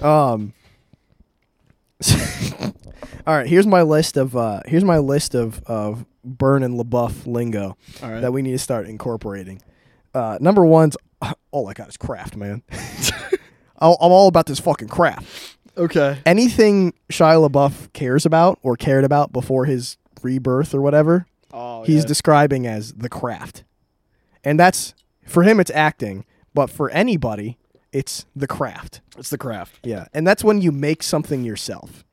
[0.00, 0.54] Um.
[3.26, 7.26] all right, here's my list of uh, here's my list of of Burn and LaBeouf
[7.26, 8.20] lingo right.
[8.20, 9.60] that we need to start incorporating.
[10.14, 10.96] Uh, number one's
[11.52, 12.62] all I got is craft, man.
[13.90, 15.56] I'm all about this fucking craft.
[15.76, 16.18] okay.
[16.26, 22.04] Anything Shia LaBeouf cares about or cared about before his rebirth or whatever, Oh, he's
[22.04, 23.64] describing as the craft.
[24.44, 24.94] And that's
[25.26, 26.24] for him it's acting,
[26.54, 27.58] but for anybody
[27.92, 29.00] it's the craft.
[29.18, 29.80] it's the craft.
[29.84, 30.06] Yeah.
[30.14, 32.04] And that's when you make something yourself.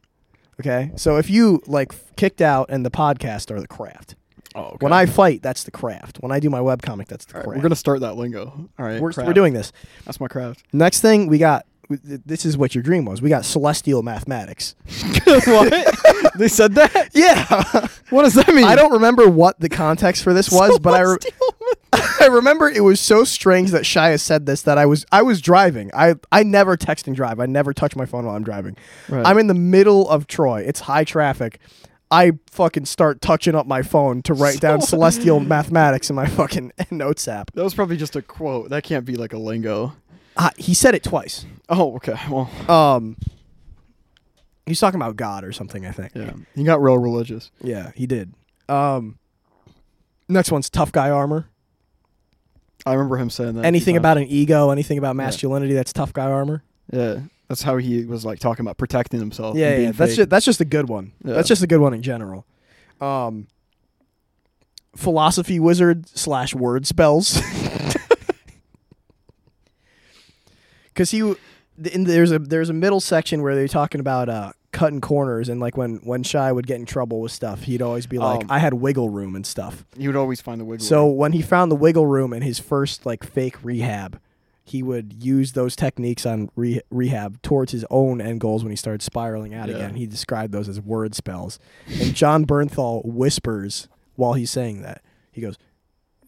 [0.60, 0.92] Okay?
[0.98, 4.16] So if you like kicked out and the podcast are the craft.
[4.56, 4.78] Oh, okay.
[4.80, 6.18] When I fight, that's the craft.
[6.22, 7.58] When I do my webcomic, that's the All right, craft.
[7.58, 8.70] we're gonna start that lingo.
[8.80, 9.28] All right, we're, craft.
[9.28, 9.72] we're doing this.
[10.06, 10.64] That's my craft.
[10.74, 13.22] Next thing we got this is what your dream was.
[13.22, 14.76] We got celestial mathematics.
[15.24, 16.32] what?
[16.36, 17.10] they said that?
[17.14, 17.88] Yeah.
[18.12, 18.66] What does that mean?
[18.66, 21.18] I don't remember what the context for this was, but I re-
[22.22, 25.42] I remember it was so strange that Shia said this that I was I was
[25.42, 25.90] driving.
[25.94, 27.40] I I never text and drive.
[27.40, 28.78] I never touch my phone while I'm driving.
[29.08, 29.26] Right.
[29.26, 30.62] I'm in the middle of Troy.
[30.62, 31.60] It's high traffic.
[32.12, 36.72] I fucking start touching up my phone to write down celestial mathematics in my fucking
[36.92, 37.52] notes app.
[37.54, 38.70] That was probably just a quote.
[38.70, 39.94] That can't be like a lingo.
[40.36, 41.46] Uh, he said it twice.
[41.68, 42.16] Oh, okay.
[42.30, 43.18] Well, Um,
[44.66, 45.86] he's talking about God or something.
[45.86, 46.14] I think.
[46.16, 46.32] yeah.
[46.56, 47.52] He got real religious.
[47.62, 48.34] Yeah, he did.
[48.68, 49.20] Um,
[50.28, 51.48] next one's tough guy armor.
[52.86, 53.66] I remember him saying that.
[53.66, 56.64] anything about an ego, anything about masculinity, that's tough guy armor.
[56.92, 57.20] Yeah.
[57.50, 59.58] That's how he was like talking about protecting himself.
[59.58, 59.92] Yeah, yeah.
[59.92, 60.18] That's fake.
[60.18, 61.12] just, that's just a good one.
[61.24, 61.34] Yeah.
[61.34, 62.46] That's just a good one in general.
[63.02, 63.48] Um,
[64.96, 67.42] philosophy wizard slash word spells.
[70.94, 71.20] Because he,
[71.94, 75.62] in, there's a there's a middle section where they're talking about uh, cutting corners and
[75.62, 78.48] like when when Shia would get in trouble with stuff, he'd always be like, Um,
[78.52, 80.84] "I had wiggle room and stuff." He would always find the wiggle.
[80.84, 80.88] Room.
[80.90, 81.16] So room.
[81.16, 84.20] when he found the wiggle room in his first like fake rehab,
[84.70, 88.76] he would use those techniques on re- rehab towards his own end goals when he
[88.76, 89.76] started spiraling out Yeah.
[89.76, 89.96] again.
[89.96, 91.60] He described those as word spells.
[91.88, 95.02] And John Bernthal whispers while he's saying that.
[95.32, 95.58] He goes,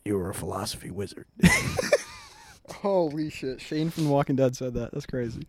[0.05, 1.25] "You were a philosophy wizard."
[2.69, 4.91] holy shit, Shane from Walking Dead said that.
[4.91, 5.47] That's crazy.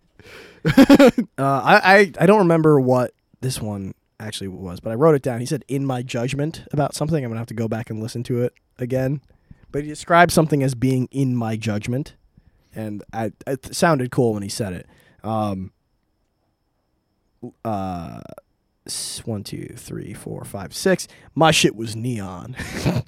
[1.39, 5.23] Uh, I, I I don't remember what this one actually was, but I wrote it
[5.23, 5.41] down.
[5.41, 8.23] He said, "In my judgment about something." I'm gonna have to go back and listen
[8.25, 9.21] to it again.
[9.73, 12.15] But he described something as being in my judgment,
[12.75, 14.87] and I it sounded cool when he said it.
[15.25, 15.73] Um.
[17.65, 18.21] Uh,
[19.25, 21.09] one, two, three, four, five, six.
[21.35, 22.57] My shit was neon.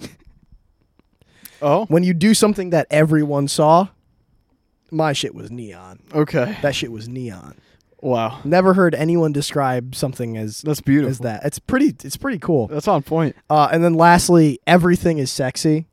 [1.62, 3.88] Oh, when you do something that everyone saw,
[4.90, 5.98] my shit was neon.
[6.12, 6.58] okay.
[6.60, 7.54] That shit was neon.
[8.02, 11.10] Wow, Never heard anyone describe something as that's beautiful.
[11.10, 11.42] as that.
[11.44, 11.94] It's pretty.
[12.04, 12.66] It's pretty cool.
[12.66, 13.34] That's on point.
[13.48, 15.86] Uh, and then lastly, everything is sexy.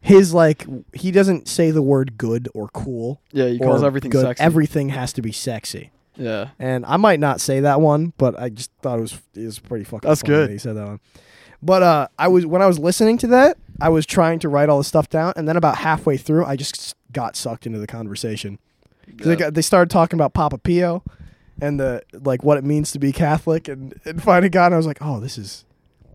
[0.00, 3.20] His like he doesn't say the word good or cool.
[3.32, 4.22] Yeah, he calls everything good.
[4.22, 4.42] sexy.
[4.44, 5.90] Everything has to be sexy.
[6.16, 9.44] yeah, And I might not say that one, but I just thought it was it
[9.44, 10.08] was pretty fucking.
[10.08, 10.48] That's funny good.
[10.48, 11.00] that he said that one.
[11.62, 14.68] But uh, I was when I was listening to that, I was trying to write
[14.68, 17.86] all the stuff down, and then about halfway through, I just got sucked into the
[17.88, 18.58] conversation.
[19.16, 21.02] 'Cause They, got, they started talking about Papa Pio,
[21.60, 24.76] and the like what it means to be Catholic, and and finding God, and I
[24.76, 25.64] was like, oh, this is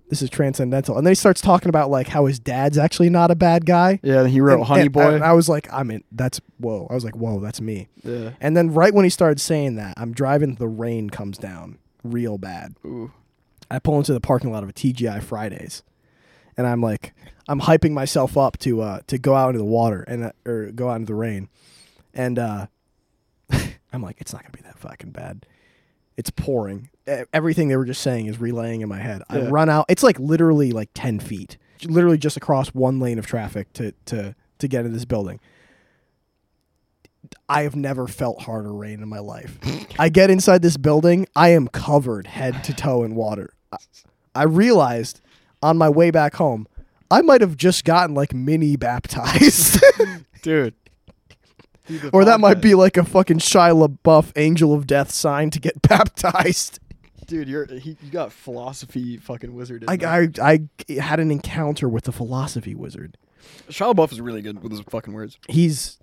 [0.10, 0.98] this is transcendental.
[0.98, 4.00] And then he starts talking about like how his dad's actually not a bad guy.
[4.04, 4.20] yeah.
[4.22, 5.14] and He wrote and, Honey and- Boy.
[5.16, 6.04] and I was like, I'm in.
[6.12, 6.88] That's whoa.
[6.90, 7.88] I was like, whoa, that's me.
[8.04, 8.32] yeah.
[8.42, 10.56] And then right when he started saying that, I'm driving.
[10.56, 12.76] The rain comes down real bad.
[12.86, 13.12] Ooh.
[13.72, 15.82] I pull into the parking lot of a TGI Fridays,
[16.58, 17.14] and I'm like,
[17.48, 20.72] I'm hyping myself up to uh to go out into the water and uh, or
[20.72, 21.50] go out into the rain,
[22.14, 22.68] and uh,
[23.92, 25.46] I'm like, it's not gonna be that fucking bad.
[26.18, 26.90] It's pouring.
[27.34, 29.24] Everything they were just saying is relaying in my head.
[29.30, 29.86] I run out.
[29.90, 34.36] It's like literally like ten feet, literally just across one lane of traffic to to
[34.60, 35.40] to get into this building.
[37.50, 39.58] I have never felt harder rain in my life.
[40.00, 43.54] I get inside this building, I am covered head to toe in water.
[43.72, 43.78] I,
[44.36, 45.22] I realized
[45.62, 46.68] on my way back home,
[47.10, 49.84] I might have just gotten like mini baptized.
[50.42, 50.76] Dude.
[51.86, 55.60] Dude, or that might be like a fucking Shia LaBeouf angel of death sign to
[55.60, 56.80] get baptized.
[57.34, 59.84] Dude, you're he, you got philosophy fucking wizard.
[59.84, 60.28] in I.
[60.40, 60.60] I,
[60.90, 63.18] I had an encounter with the philosophy wizard.
[63.70, 65.40] Shia LaBeouf is really good with his fucking words.
[65.50, 65.98] He's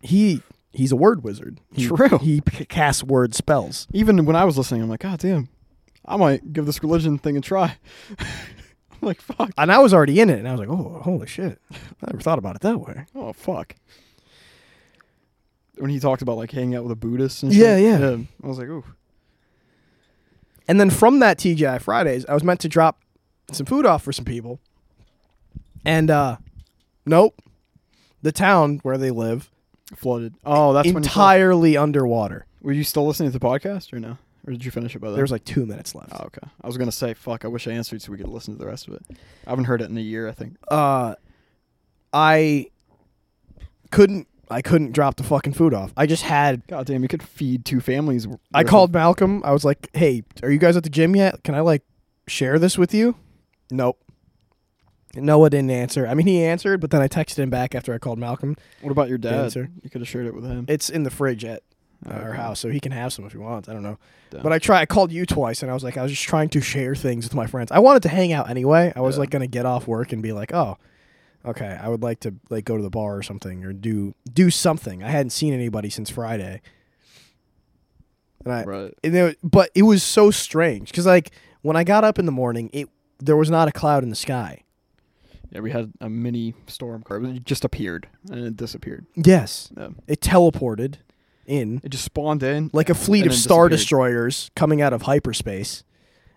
[0.00, 1.60] he he's a word wizard.
[1.74, 2.16] He, True.
[2.18, 3.86] He p- casts word spells.
[3.92, 5.50] Even when I was listening, I'm like, God damn,
[6.06, 7.76] I might give this religion thing a try.
[8.18, 9.50] I'm like, fuck.
[9.58, 11.60] And I was already in it, and I was like, "Oh, holy shit!
[11.70, 13.74] I never thought about it that way." Oh fuck.
[15.76, 18.00] When he talked about like hanging out with a Buddhist and Yeah, shit.
[18.00, 18.16] yeah.
[18.42, 18.84] I was like, ooh.
[20.70, 23.02] And then from that TGI Fridays, I was meant to drop
[23.50, 24.60] some food off for some people.
[25.84, 26.36] And uh
[27.04, 27.34] nope.
[28.22, 29.50] The town where they live
[29.96, 30.36] Flooded.
[30.46, 32.46] Oh, that's when you entirely underwater.
[32.62, 34.16] Were you still listening to the podcast or no?
[34.46, 35.16] Or did you finish it by then?
[35.16, 36.12] There was like 2 minutes left.
[36.12, 36.46] Oh, okay.
[36.62, 37.44] I was gonna say, fuck.
[37.44, 39.02] I wish I answered so we could listen to the rest of it.
[39.44, 40.28] I haven't heard it in a year.
[40.28, 40.54] I think.
[40.68, 41.16] Uh
[42.12, 42.68] I
[43.90, 45.92] couldn't I couldn't drop the fucking food off.
[45.96, 48.26] I just had God damn, you could feed two families.
[48.52, 49.42] I called Malcolm.
[49.44, 51.42] I was like, "Hey, are you guys at the gym yet?
[51.44, 51.82] Can I like
[52.26, 53.16] share this with you?"
[53.70, 53.98] Nope.
[55.14, 56.06] Noah didn't answer.
[56.06, 58.56] I mean, he answered, but then I texted him back after I called Malcolm.
[58.80, 59.34] What about your dad?
[59.34, 59.68] answer.
[59.82, 60.66] You could have shared it with him.
[60.68, 61.62] It's in the fridge at
[62.08, 63.68] uh, our house, so he can have some if he wants.
[63.68, 63.98] I don't know.
[64.30, 64.42] Damn.
[64.42, 64.80] But I try.
[64.80, 67.24] I called you twice, and I was like, I was just trying to share things
[67.24, 67.72] with my friends.
[67.72, 68.92] I wanted to hang out anyway.
[68.94, 69.20] I was Yeah.
[69.20, 70.78] like gonna get off work and be like, oh,
[71.44, 74.50] okay, I would like to like go to the bar or something or do do
[74.50, 75.02] something.
[75.02, 76.60] I hadn't seen anybody since Friday,
[78.44, 78.64] and I.
[78.64, 78.94] right.
[79.04, 81.30] and it- but it was so strange because like
[81.62, 82.88] when I got up in the morning, it
[83.18, 84.62] there was not a cloud in the sky.
[85.50, 87.20] Yeah, we had a mini storm car.
[87.22, 89.04] It just appeared and it disappeared.
[89.16, 89.88] Yes, Yeah.
[90.06, 90.96] it teleported
[91.44, 92.70] in It just spawned in.
[92.72, 95.82] like a fleet of star destroyers coming out of hyperspace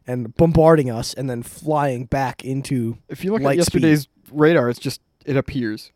[0.08, 4.08] and bombarding us and then flying back into If you look at speed.
[4.34, 5.91] Radar, it's just it appears,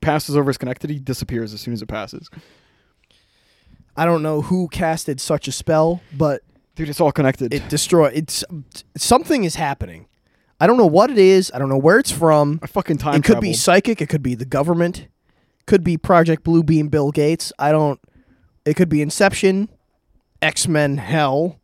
[0.00, 2.30] passes over Schenectady, disappears as soon as it passes.
[3.96, 6.42] I don't know who casted such a spell, but
[6.74, 7.52] Dude, it's all connected.
[7.52, 8.44] it destroyed it's
[8.96, 10.06] something is happening.
[10.60, 11.50] I don't know what it is.
[11.54, 12.60] I don't know where it's from.
[12.62, 15.08] I fucking time it could be psychic, it could be the government,
[15.66, 17.52] could be Project Blue Beam Bill Gates.
[17.58, 18.00] I don't
[18.64, 19.68] it could be Inception,
[20.42, 21.58] X-Men Hell.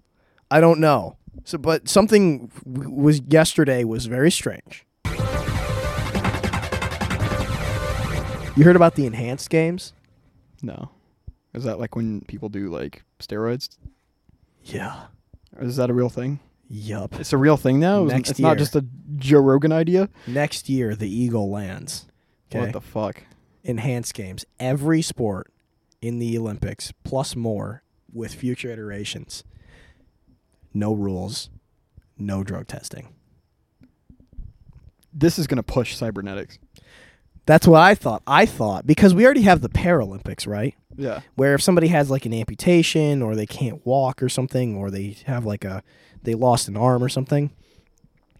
[0.50, 1.16] I don't know.
[1.44, 4.85] So but something w- was yesterday was very strange.
[8.56, 9.92] You heard about the enhanced games?
[10.62, 10.90] No,
[11.54, 13.68] is that like when people do like steroids?
[14.64, 15.04] Yeah.
[15.56, 16.40] Or is that a real thing?
[16.68, 17.14] Yup.
[17.20, 18.04] It's a real thing now.
[18.04, 18.84] It's- Next it's not just a
[19.16, 20.08] Joe Rogan idea.
[20.26, 22.06] Next year the Eagle lands.
[22.52, 23.22] What the fuck?
[23.62, 24.44] enhanced games.
[24.60, 25.52] Every sport
[26.00, 27.82] in the Olympics plus more
[28.12, 29.42] with future iterations.
[30.72, 31.50] No rules,
[32.16, 33.08] no drug testing.
[35.12, 36.58] This is gonna push cybernetics.
[37.46, 38.22] That's what I thought.
[38.26, 40.74] I thought because we already have the Paralympics, right?
[40.96, 41.20] Yeah.
[41.36, 45.16] Where if somebody has like an amputation or they can't walk or something or they
[45.26, 45.82] have like a
[46.22, 47.50] they lost an arm or something,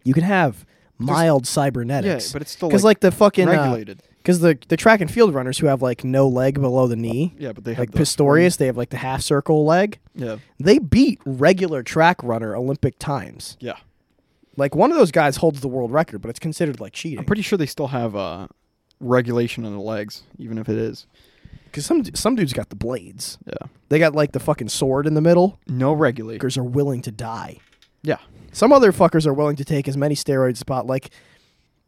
[0.03, 0.65] you can have
[0.97, 2.33] mild Yeah, cybernetics.
[2.33, 4.01] but it's still because like, like, the fucking regulated.
[4.17, 7.33] because the the track and field runners who have like no leg below the knee,
[7.37, 9.99] yeah, but they have like the- Pistorius, they have like the half circle leg.
[10.15, 10.37] Yeah.
[10.59, 13.55] They beat regular track runner Olympic times.
[13.61, 13.77] Yeah.
[14.57, 17.19] Like one of those guys holds the world record, but it's considered like cheating.
[17.19, 18.47] I'm pretty sure they still have uh,
[18.99, 21.05] regulation on the legs, even if it is.
[21.65, 23.37] Because some some dudes got the blades.
[23.45, 23.67] Yeah.
[23.89, 25.59] They got like the fucking sword in the middle.
[25.67, 26.41] No regulate.
[26.41, 27.57] Fuckers are willing to die.
[28.01, 28.17] Yeah.
[28.51, 30.87] Some other fuckers are willing to take as many steroids as pot.
[30.87, 31.11] Like,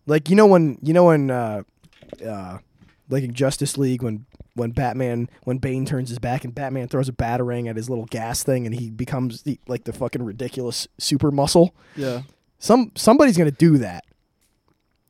[0.06, 1.64] like you know when you know when uh,
[2.26, 2.58] uh,
[3.10, 7.10] like in Justice League when when Batman when Bane turns his back and Batman throws
[7.10, 10.88] a batarang at his little gas thing and he becomes the, like the fucking ridiculous
[10.98, 11.74] super muscle.
[11.96, 12.24] Yeah.
[12.60, 14.04] Some somebody's gonna do that,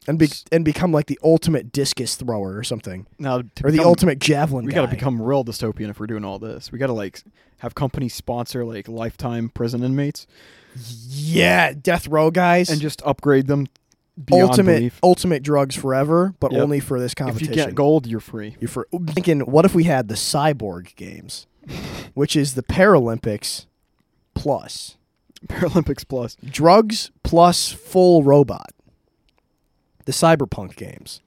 [0.08, 3.86] and be, and become like the ultimate discus thrower or something, Now, or the become-
[3.88, 4.66] ultimate javelin.
[4.66, 6.72] We got to become real dystopian if we're doing all this.
[6.72, 7.22] We got to like
[7.60, 10.26] have companies sponsor like lifetime prison inmates
[11.08, 13.68] yeah, death row guys, and just upgrade them
[14.24, 15.00] beyond ultimate belief.
[15.02, 16.62] ultimate drugs forever, but Yep.
[16.62, 17.54] only for this If competition.
[17.54, 18.56] you get gold, you're free.
[18.60, 21.48] You're for thinking, what if we had the cyborg games,
[22.14, 23.66] which is the Paralympics
[24.36, 24.96] plus
[25.48, 26.36] Paralympics plus.
[26.46, 28.72] drugs plus full robot,
[30.10, 31.22] the cyberpunk games.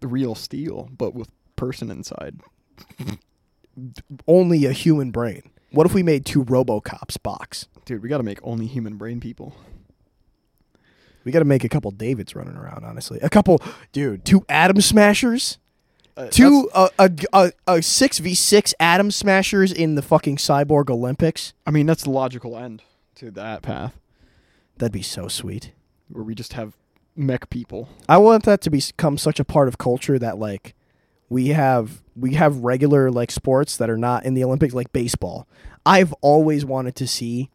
[0.00, 2.40] The real steel, but with person inside.
[4.26, 5.42] Only a human brain.
[5.70, 7.68] What if we made two RoboCops box?
[7.84, 9.54] Dude, we got to make only human brain people.
[11.24, 12.86] We got to make a couple Davids running around.
[12.86, 13.60] Honestly, a couple,
[13.92, 14.24] dude.
[14.24, 15.58] Two Atom Smashers.
[16.16, 20.88] Uh, Two uh, a a a six v six Atom Smashers in the fucking Cyborg
[20.88, 21.52] Olympics.
[21.66, 22.82] I mean, that's the logical end
[23.16, 23.98] to that path
[24.78, 25.72] That'd be so sweet.
[26.08, 26.72] where we just have
[27.16, 27.88] mech people.
[28.08, 30.74] I want that to become such a part of culture that like
[31.28, 35.46] we have we have regular like sports that are not in the Olympics like baseball.
[35.84, 37.50] I've always wanted to see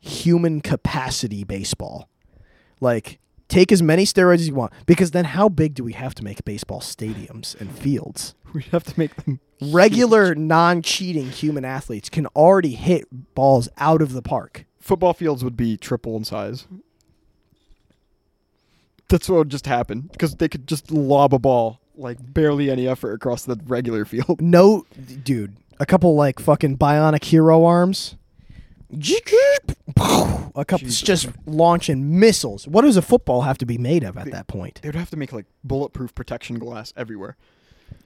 [0.00, 2.08] human capacity baseball.
[2.80, 6.14] Like take as many steroids as you want because then how big do we have
[6.16, 8.34] to make baseball stadiums and fields?
[8.54, 14.12] We have to make them Regular non-cheating human athletes can already hit balls out of
[14.12, 14.64] the park.
[14.78, 16.68] football fields would be triple in size.
[19.08, 22.88] That's what would just happen because they could just lob a ball like barely any
[22.88, 24.40] effort across the regular field.
[24.40, 24.84] No,
[25.22, 28.16] dude, a couple like fucking bionic hero arms.
[30.56, 32.68] A couple Jesus just launching missiles.
[32.68, 34.80] What does a football have to be made of at that point?
[34.82, 37.36] They would have to make like bulletproof protection glass everywhere.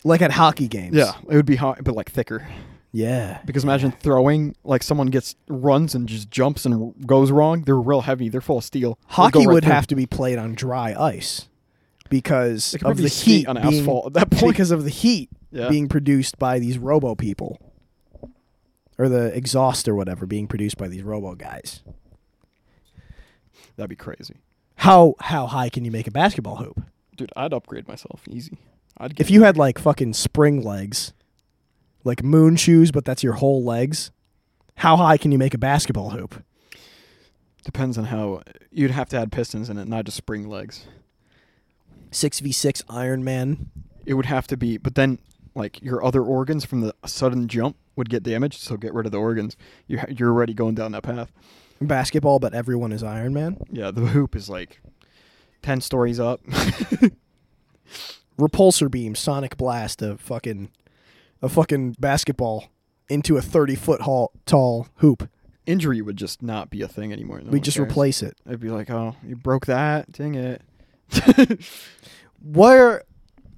[0.05, 0.97] Like at hockey games.
[0.97, 2.49] Yeah, it would be hot, but like thicker.
[2.93, 3.41] Yeah.
[3.45, 7.63] Because imagine throwing like someone gets runs and just jumps and goes wrong.
[7.63, 8.29] They're real heavy.
[8.29, 8.99] They're full of steel.
[9.09, 9.73] Hockey right would through.
[9.73, 11.49] have to be played on dry ice
[12.09, 14.53] because of the heat on being, asphalt at that point.
[14.55, 15.69] because of the heat Yeah.
[15.69, 17.59] being produced by these robo people.
[18.97, 21.83] Or the exhaust or whatever being produced by these robo guys.
[23.77, 24.35] That'd be crazy.
[24.77, 26.81] How how high can you make a basketball hoop?
[27.17, 28.59] Dude, I'd upgrade myself easy.
[28.97, 31.13] I'd get If you had like fucking spring legs,
[32.05, 34.11] like moon shoes, but that's your whole legs,
[34.77, 36.43] how high can you make a basketball hoop?
[37.69, 40.87] depends on how you'd have to add pistons in it, not just spring legs.
[42.11, 43.71] Six v six Iron Man.
[44.07, 45.19] It would have to be, but then
[45.55, 48.61] like your other organs from the sudden jump would get damaged.
[48.61, 49.55] So get rid of the organs.
[49.87, 51.31] You you're already going down that path.
[51.79, 53.59] Basketball, but everyone is Iron Man.
[53.71, 54.81] Yeah, the hoop is like
[55.61, 56.41] ten stories up.
[58.39, 60.71] Repulsor beam, sonic blast, a fucking,
[61.43, 62.69] a fucking basketball
[63.09, 65.29] into a thirty foot hall, tall hoop.
[65.67, 67.41] Injury would just not be a thing anymore.
[67.41, 67.91] No we just cares.
[67.91, 68.37] replace it.
[68.47, 70.11] It'd be like, oh, you broke that.
[70.13, 70.63] Dang it.
[72.43, 73.03] Where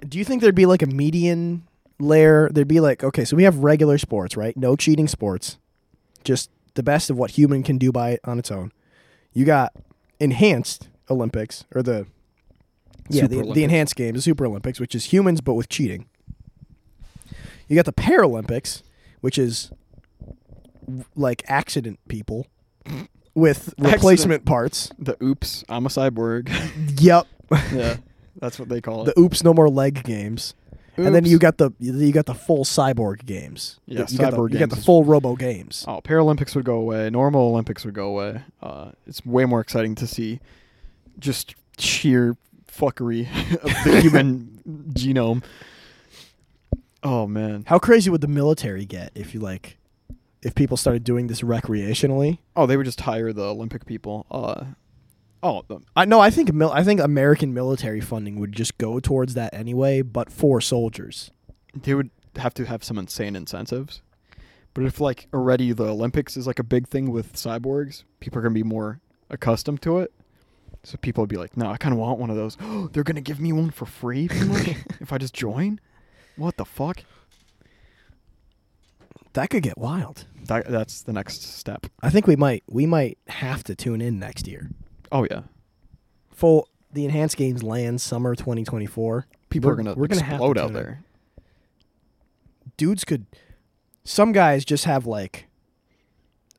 [0.07, 1.67] do you think there'd be like a median
[1.99, 2.49] layer?
[2.53, 4.57] There'd be like okay, so we have regular sports, right?
[4.57, 5.59] No cheating sports,
[6.25, 8.73] just the best of what human can do by on its own.
[9.33, 9.75] You got
[10.19, 12.07] enhanced Olympics or the
[13.09, 16.07] yeah the, the enhanced games, the Super Olympics, which is humans but with cheating.
[17.71, 18.83] You got the Paralympics,
[19.21, 19.71] which is
[21.15, 22.47] like accident people
[23.35, 24.91] with replacement parts.
[24.99, 26.51] the oops, I'm a cyborg.
[27.01, 27.27] Yep.
[27.73, 27.97] yeah,
[28.37, 29.15] that's what they call it.
[29.15, 30.55] the oops no more leg games.
[30.97, 31.31] And then Oops.
[31.31, 33.79] you got the you got the full cyborg games.
[33.87, 35.85] Yeah, you got the, cyborg you got the is- full Robo games.
[35.89, 37.09] Oh, Paralympics would go away.
[37.09, 38.43] Normal Olympics would go away.
[38.61, 40.41] Uh, it's way more exciting to see
[41.19, 42.37] just sheer
[42.71, 44.61] fuckery of the human
[44.93, 45.43] genome.
[47.03, 47.65] Oh man.
[47.67, 49.79] How crazy would the military get if you like
[50.43, 52.39] if people started doing this recreationally?
[52.57, 54.27] Oh, they would just hire the Olympic people.
[54.31, 54.65] Uh,
[55.43, 59.01] oh, the, I no, I think mil- I think American military funding would just go
[59.01, 61.31] towards that anyway, but for soldiers.
[61.75, 64.03] they would have to have some insane incentives.
[64.75, 68.43] But if like already the Olympics is like a big thing with cyborgs, people are
[68.43, 70.13] gonna be more accustomed to it.
[70.85, 72.57] So people would be like, "No, I kind of want one of those."
[72.93, 74.29] They're gonna give me one for free,
[75.01, 75.81] if I just join.
[76.41, 77.05] What the fuck?
[79.35, 80.25] That could get wild.
[80.47, 81.87] That, that's the next step.
[82.03, 84.71] I think we might we might have to tune in next year.
[85.13, 85.43] Oh yeah,
[86.33, 89.27] Full the enhanced games land summer 2024.
[89.51, 90.83] people We're- are gonna we're gonna have to explode out tune in.
[90.83, 91.05] there.
[92.77, 93.27] dudes could
[94.05, 95.47] some guys just have like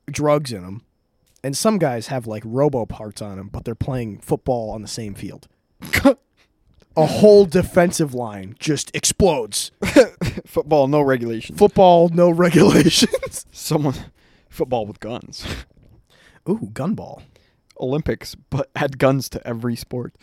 [0.09, 0.83] drugs in them
[1.43, 4.87] and some guys have like robo parts on them but they're playing football on the
[4.87, 5.47] same field
[6.97, 9.71] a whole defensive line just explodes
[10.45, 11.57] football, no regulations.
[11.57, 13.95] football no regulations Someone,
[14.49, 15.45] football with guns.
[16.49, 17.21] ooh gunball
[17.79, 20.13] Olympics, but add guns to every sport.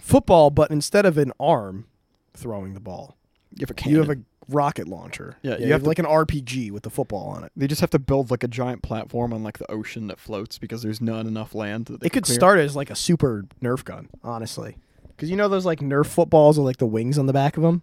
[0.00, 1.86] football but instead of an arm
[2.34, 3.16] throwing the ball
[3.50, 3.92] You have a cannon.
[3.94, 6.82] you have a rocket launcher Yeah, you, you have have to- like an rpg with
[6.82, 9.58] the football on it They just have to build like a giant platform on like
[9.58, 11.86] the ocean that floats because there's not enough land.
[11.86, 12.34] That they It could clear.
[12.34, 14.76] start as like a super Nerf gun, honestly.
[15.16, 17.62] Because you know those like Nerf footballs with like the wings on the back of
[17.62, 17.82] them?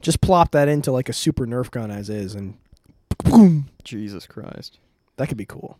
[0.00, 2.56] Just plop that into like a super Nerf gun as is, and
[3.24, 3.68] boom.
[3.84, 4.78] Jesus Christ,
[5.16, 5.78] That could be cool.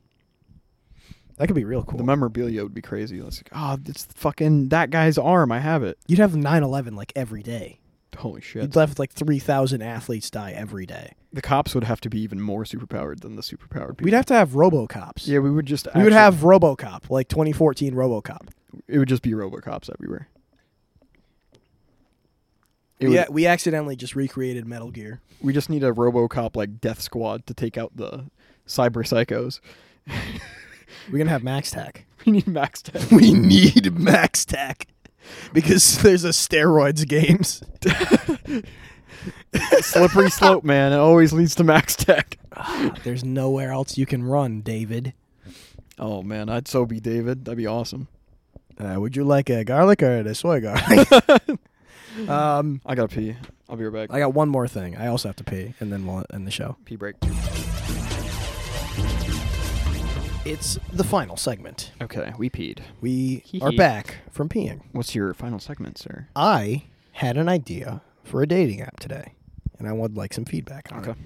[1.36, 1.98] That could be real cool.
[1.98, 3.20] the memorabilia would be crazy.
[3.20, 5.52] It's like, oh, it's fucking that guy's arm.
[5.52, 5.96] I have it.
[6.08, 7.78] You'd have 9/11 like every day.
[8.16, 8.62] Holy shit.
[8.62, 11.12] You'd have like 3,000 athletes die every day.
[11.32, 14.06] the cops would have to be even more superpowered than the superpowered people.
[14.06, 15.28] We'd have to have RoboCops.
[15.28, 15.86] yeah, we would just.
[15.94, 18.48] we would actually- have RoboCop, like 2014 RoboCop.
[18.88, 20.28] It would just be RoboCops everywhere.
[23.00, 25.20] It Yeah, would- we accidentally just recreated Metal Gear.
[25.40, 28.24] we just need a RoboCop like Death Squad to take out the
[28.66, 29.60] cyber psychos.
[31.10, 31.98] We're gonna have MaxTac.
[32.26, 33.10] We need Max Tech.
[33.12, 34.86] We need MaxTac
[35.52, 37.62] because there's a steroids games.
[39.80, 40.92] Slippery slope, man.
[40.92, 42.36] It always leads to Max Tech.
[43.04, 45.14] There's nowhere else you can run, David.
[45.98, 47.44] Oh man, I'd so be David.
[47.44, 48.08] That'd be awesome.
[48.78, 51.08] Uh, would you like a garlic or the soy garlic?
[52.28, 53.36] um, I gotta pee.
[53.68, 54.16] I'll be right back.
[54.16, 54.96] I got one more thing.
[54.96, 56.76] I also have to pee, and then we'll end the show.
[56.84, 57.16] pee break.
[60.44, 61.92] It's the final segment.
[62.00, 62.78] Okay, we peed.
[63.02, 63.76] We Hee are hee.
[63.76, 64.80] back from peeing.
[64.92, 66.28] What's your final segment, sir?
[66.34, 69.34] I had an idea for a dating app today,
[69.78, 71.08] and I would like some feedback on it.
[71.08, 71.20] Okay.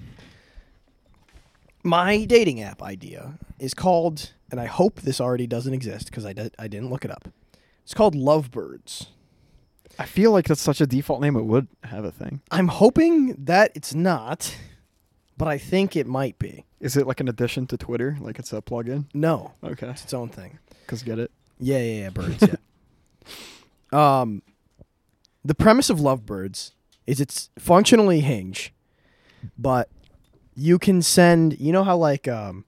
[1.83, 6.33] My dating app idea is called, and I hope this already doesn't exist because I,
[6.33, 7.29] did, I didn't look it up.
[7.83, 9.07] It's called Lovebirds.
[9.99, 11.35] I feel like that's such a default name.
[11.35, 12.41] It would have a thing.
[12.51, 14.55] I'm hoping that it's not,
[15.37, 16.65] but I think it might be.
[16.79, 18.17] Is it like an addition to Twitter?
[18.19, 19.05] Like it's a plugin?
[19.13, 19.87] No, Okay.
[19.89, 20.57] it's its own thing.
[20.87, 21.31] Cause get it.
[21.59, 22.41] Yeah, yeah, yeah, birds.
[22.41, 22.55] yeah.
[23.91, 24.41] Um,
[25.45, 26.71] the premise of Lovebirds
[27.05, 28.73] is it's functionally Hinge,
[29.57, 29.87] but
[30.55, 31.59] you can send.
[31.59, 32.65] You know how like um,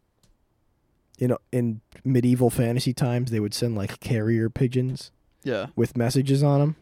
[1.18, 5.09] you know, in medieval fantasy times they would send like carrier pigeons
[5.43, 5.68] Yeah.
[5.76, 6.76] with messages on them.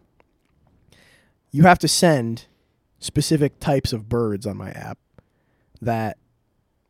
[1.53, 2.47] You have to send
[2.99, 4.97] specific types of birds on my app
[5.81, 6.17] that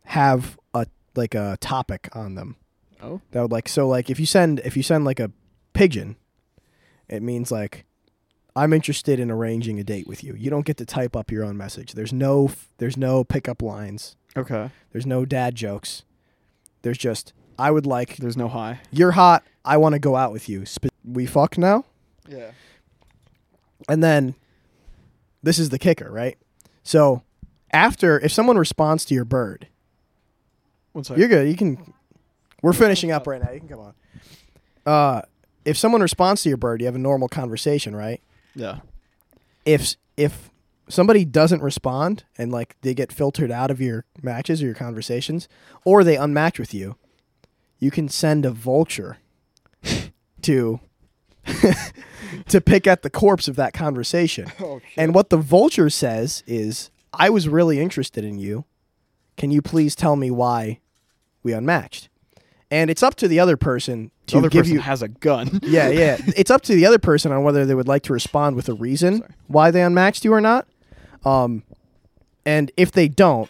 [0.06, 2.56] have a like a topic on them.
[3.02, 3.22] Oh.
[3.32, 5.30] That would like so like if you send if you send like a
[5.74, 6.16] pigeon,
[7.08, 7.86] it means like
[8.56, 10.34] I'm interested in arranging a date with you.
[10.36, 11.94] You don't get to type up your own message.
[11.94, 14.16] There's no f- there's no pickup lines.
[14.38, 14.70] Okay.
[14.92, 16.04] There's no dad jokes.
[16.84, 18.80] There's just I would like There's no high.
[18.92, 19.44] you're hot.
[19.66, 20.64] I want to go out with you.
[21.04, 21.86] We fuck now.
[22.28, 22.52] Yeah.
[23.90, 24.36] And then
[25.44, 26.38] this is the kicker, right?
[26.84, 27.22] So
[27.72, 29.68] after if someone responds to your bird,
[30.94, 31.20] One second.
[31.20, 31.48] you're good.
[31.48, 31.94] You can
[32.62, 33.52] We're finishing up right now.
[33.52, 33.94] You can come on.
[34.86, 35.22] Uh
[35.66, 38.22] if someone responds to your bird, you have a normal conversation, right?
[38.56, 38.80] yeah.
[39.66, 40.50] If if
[40.90, 45.48] somebody doesn't respond and like they get filtered out of your matches or your conversations
[45.86, 46.98] or they unmatch with you,
[47.80, 49.18] you can send a vulture
[50.42, 50.80] to
[52.48, 54.52] to pick at the corpse of that conversation.
[54.60, 58.66] Oh And what the vulture says is, I was really interested in you.
[59.38, 60.80] Can you please tell me why
[61.44, 62.10] we unmatched?
[62.72, 64.82] And it's up to the other person to the other give person you.
[64.82, 65.60] has a gun.
[65.64, 66.18] yeah, yeah.
[66.36, 68.74] It's up to the other person on whether they would like to respond with a
[68.74, 69.32] reason Sorry.
[69.48, 70.68] why they unmatched you or not.
[71.26, 71.64] Um,
[72.46, 73.50] and if they don't,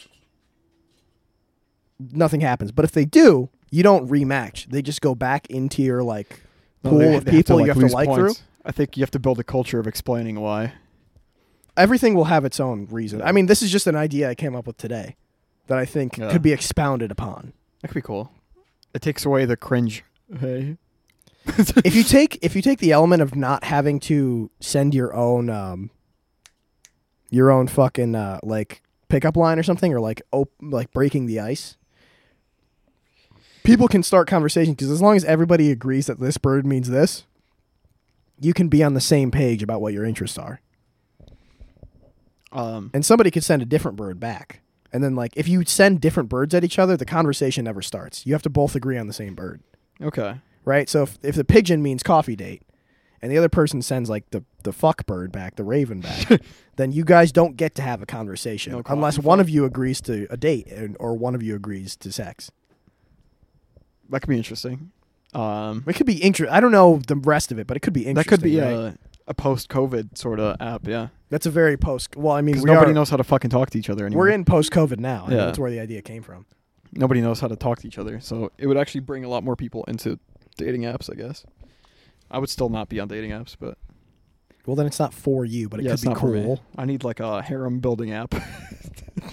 [2.12, 2.72] nothing happens.
[2.72, 4.66] But if they do, you don't rematch.
[4.66, 6.40] They just go back into your like
[6.88, 8.38] pool they- of they people you like, have to like points.
[8.38, 8.44] through.
[8.64, 10.72] I think you have to build a culture of explaining why.
[11.76, 13.20] Everything will have its own reason.
[13.20, 15.16] I mean, this is just an idea I came up with today
[15.66, 16.30] that I think Yeah.
[16.30, 17.52] could be expounded upon.
[17.82, 18.30] That could be cool.
[18.94, 20.04] It takes away the cringe.
[20.40, 20.76] Hey.
[21.46, 25.50] if you take if you take the element of not having to send your own
[25.50, 25.90] um
[27.30, 31.40] your own fucking uh like pickup line or something or like op- like breaking the
[31.40, 31.76] ice
[33.64, 37.24] people can start conversation because as long as everybody agrees that this bird means this
[38.40, 40.60] you can be on the same page about what your interests are
[42.52, 42.90] Um.
[42.94, 44.60] and somebody could send a different bird back
[44.92, 48.24] and then like if you send different birds at each other the conversation never starts
[48.26, 49.60] you have to both agree on the same bird
[50.02, 50.40] Okay.
[50.64, 50.88] right?
[50.88, 52.62] So if, if the pigeon means coffee date,
[53.22, 56.42] and the other person sends like the the fuck bird back, the raven back,
[56.76, 60.00] then you guys don't get to have a conversation No unless one of you agrees
[60.02, 62.50] to a date and, or one of you agrees to sex.
[64.10, 64.90] That could be interesting.
[65.32, 65.84] Um.
[65.86, 66.54] It could be interesting.
[66.54, 68.30] I don't know the rest of it, but it could be interesting.
[68.30, 68.72] That could be right?
[68.72, 70.86] a a post-COVID sort of app.
[70.86, 71.08] Yeah.
[71.30, 72.14] That's a very post.
[72.14, 74.26] Well, I mean, we nobody are- knows how to fucking talk to each other anymore.
[74.26, 75.26] We're in post COVID now.
[75.30, 75.36] Yeah.
[75.46, 76.44] that's where the idea came from.
[76.92, 79.42] Nobody knows how to talk to each other, so it would actually bring a lot
[79.42, 80.18] more people into
[80.56, 81.10] dating apps.
[81.10, 81.44] I guess.
[82.30, 83.78] I would still not be on dating apps, but
[84.66, 86.42] Well, then it's not for you, but it yeah, could be not for me.
[86.42, 86.60] cool.
[86.76, 88.34] I need like a harem building app.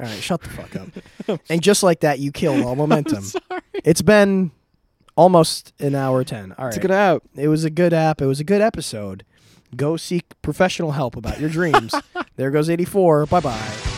[0.00, 1.40] All right, shut the fuck up.
[1.48, 3.22] and just like that, you killed all momentum.
[3.22, 3.60] sorry.
[3.84, 4.50] It's been
[5.16, 6.52] almost an hour ten.
[6.58, 6.68] All right.
[6.68, 7.22] It's a good app.
[7.36, 8.20] It was a good app.
[8.22, 9.24] It was a good episode.
[9.76, 11.94] Go seek professional help about your dreams.
[12.36, 13.26] there goes 84.
[13.26, 13.89] Bye bye.